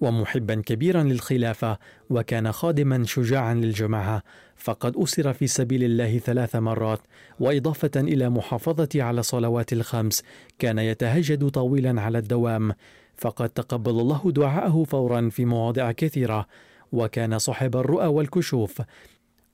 ومحبا 0.00 0.62
كبيرا 0.66 1.02
للخلافة 1.02 1.78
وكان 2.10 2.52
خادما 2.52 3.04
شجاعا 3.04 3.54
للجماعة. 3.54 4.22
فقد 4.56 4.96
أسر 4.96 5.32
في 5.32 5.46
سبيل 5.46 5.84
الله 5.84 6.18
ثلاث 6.18 6.56
مرات 6.56 7.00
وإضافة 7.40 7.90
إلى 7.96 8.30
محافظة 8.30 8.88
على 8.94 9.22
صلوات 9.22 9.72
الخمس 9.72 10.22
كان 10.58 10.78
يتهجد 10.78 11.48
طويلا 11.48 12.00
على 12.00 12.18
الدوام. 12.18 12.72
فقد 13.16 13.48
تقبل 13.48 13.90
الله 13.90 14.22
دعاءه 14.26 14.84
فورا 14.84 15.28
في 15.28 15.44
مواضع 15.44 15.92
كثيرة. 15.92 16.46
وكان 16.92 17.38
صاحب 17.38 17.76
الرؤى 17.76 18.06
والكشوف 18.06 18.82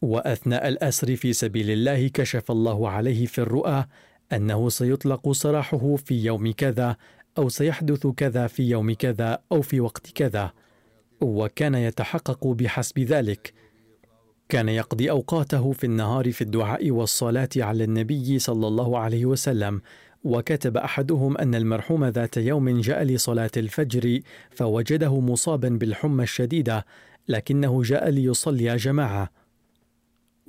وأثناء 0.02 0.68
الأسر 0.68 1.16
في 1.16 1.32
سبيل 1.32 1.70
الله 1.70 2.08
كشف 2.08 2.50
الله 2.50 2.88
عليه 2.88 3.26
في 3.26 3.38
الرؤى 3.38 3.84
أنه 4.32 4.68
سيطلق 4.68 5.32
سراحه 5.32 5.96
في 5.96 6.24
يوم 6.24 6.52
كذا 6.52 6.96
أو 7.38 7.48
سيحدث 7.48 8.06
كذا 8.06 8.46
في 8.46 8.62
يوم 8.62 8.92
كذا 8.92 9.38
أو 9.52 9.62
في 9.62 9.80
وقت 9.80 10.10
كذا 10.10 10.52
وكان 11.20 11.74
يتحقق 11.74 12.46
بحسب 12.46 12.98
ذلك. 12.98 13.52
كان 14.48 14.68
يقضي 14.68 15.10
أوقاته 15.10 15.72
في 15.72 15.84
النهار 15.84 16.32
في 16.32 16.42
الدعاء 16.42 16.90
والصلاة 16.90 17.48
على 17.56 17.84
النبي 17.84 18.38
صلى 18.38 18.66
الله 18.66 18.98
عليه 18.98 19.26
وسلم 19.26 19.82
وكتب 20.24 20.76
أحدهم 20.76 21.38
أن 21.38 21.54
المرحوم 21.54 22.04
ذات 22.04 22.36
يوم 22.36 22.80
جاء 22.80 23.02
لصلاة 23.02 23.50
الفجر 23.56 24.20
فوجده 24.50 25.20
مصابا 25.20 25.68
بالحمى 25.68 26.22
الشديدة 26.22 26.86
لكنه 27.28 27.82
جاء 27.82 28.08
ليصلي 28.08 28.76
جماعة. 28.76 29.39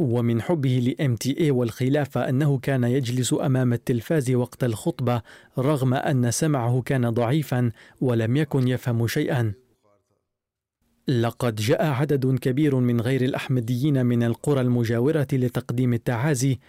ومن 0.02 0.42
حبه 0.42 0.96
لام 1.00 1.16
تي 1.16 1.40
اي 1.40 1.52
والخلافة 1.52 2.30
أنه 2.30 2.58
كان 2.58 2.84
يجلس 2.84 3.34
أمام 3.34 3.74
التلفاز 3.74 4.32
وقت 4.32 4.64
الخطبة 4.64 5.22
رغم 5.58 5.94
أن 5.94 6.32
سمعه 6.32 6.82
كان 6.82 7.10
ضعيفا 7.10 7.72
ولم 8.02 8.38
يكن 8.38 8.68
يفهم 8.68 9.08
شيئا. 9.08 9.54
لقد 11.08 11.56
جاء 11.56 11.86
عدد 11.86 12.40
كبير 12.40 12.76
من 12.76 13.02
غير 13.02 13.22
الأحمديين 13.22 14.06
من 14.06 14.24
القرى 14.24 14.62
المجاورة 14.62 15.28
لتقديم 15.34 15.94
التعازي 15.94 16.60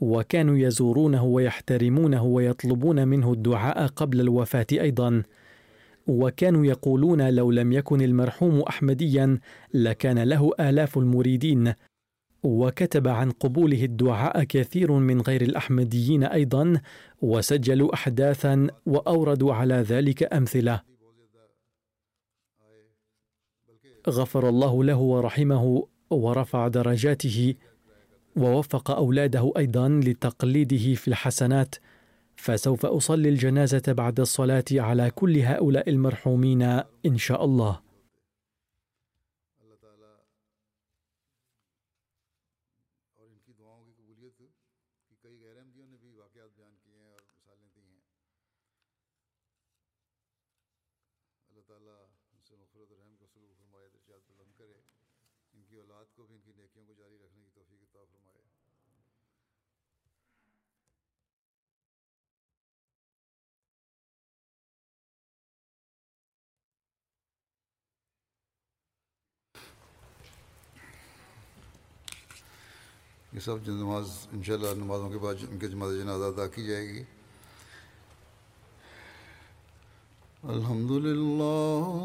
وكانوا 0.00 0.58
يزورونه 0.58 1.24
ويحترمونه 1.24 2.24
ويطلبون 2.24 3.08
منه 3.08 3.32
الدعاء 3.32 3.86
قبل 3.86 4.20
الوفاة 4.20 4.66
أيضا. 4.72 5.22
وكانوا 6.06 6.66
يقولون 6.66 7.28
لو 7.28 7.50
لم 7.50 7.72
يكن 7.72 8.02
المرحوم 8.02 8.60
احمديا 8.60 9.38
لكان 9.74 10.18
له 10.18 10.50
آلاف 10.60 10.98
المريدين. 10.98 11.74
وكتب 12.46 13.08
عن 13.08 13.30
قبوله 13.30 13.84
الدعاء 13.84 14.44
كثير 14.44 14.92
من 14.92 15.20
غير 15.20 15.42
الأحمديين 15.42 16.24
أيضا 16.24 16.80
وسجلوا 17.22 17.94
أحداثا 17.94 18.66
وأوردوا 18.86 19.54
على 19.54 19.74
ذلك 19.74 20.32
أمثلة. 20.34 20.82
غفر 24.08 24.48
الله 24.48 24.84
له 24.84 24.96
ورحمه 24.96 25.86
ورفع 26.10 26.68
درجاته 26.68 27.54
ووفق 28.36 28.90
أولاده 28.90 29.52
أيضا 29.56 29.88
لتقليده 29.88 30.94
في 30.94 31.08
الحسنات. 31.08 31.74
فسوف 32.36 32.86
أصلي 32.86 33.28
الجنازة 33.28 33.82
بعد 33.88 34.20
الصلاة 34.20 34.64
على 34.72 35.10
كل 35.10 35.38
هؤلاء 35.38 35.90
المرحومين 35.90 36.62
إن 37.06 37.16
شاء 37.16 37.44
الله. 37.44 37.85
یہ 73.36 73.42
سب 73.44 73.56
جو 73.64 73.72
نماز 73.76 74.08
انشاءاللہ 74.32 74.68
نمازوں 74.76 75.08
کے 75.10 75.18
بعد 75.22 75.34
ان 75.50 75.58
کے 75.60 75.68
جماعت 75.68 75.92
جنازہ 75.92 76.24
ادا 76.24 76.46
کی 76.54 76.62
جائے 76.66 76.86
گی۔ 76.88 77.02
الحمد 80.52 80.90
للہ 81.06 81.98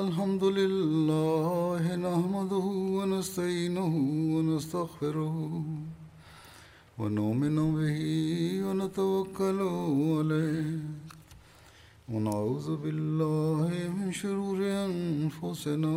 الحمد 0.00 0.42
للہ 0.58 1.96
نحمده 2.02 2.66
ونستعینه 2.96 3.94
ونستغفره 4.34 5.36
ونؤمن 6.98 7.58
به 7.78 7.98
ونتوکل 8.68 9.58
علیه 10.20 10.68
ونعوذ 12.12 12.68
بالله 12.86 13.68
من 13.98 14.08
شرور 14.22 14.58
أنفسنا 14.70 15.96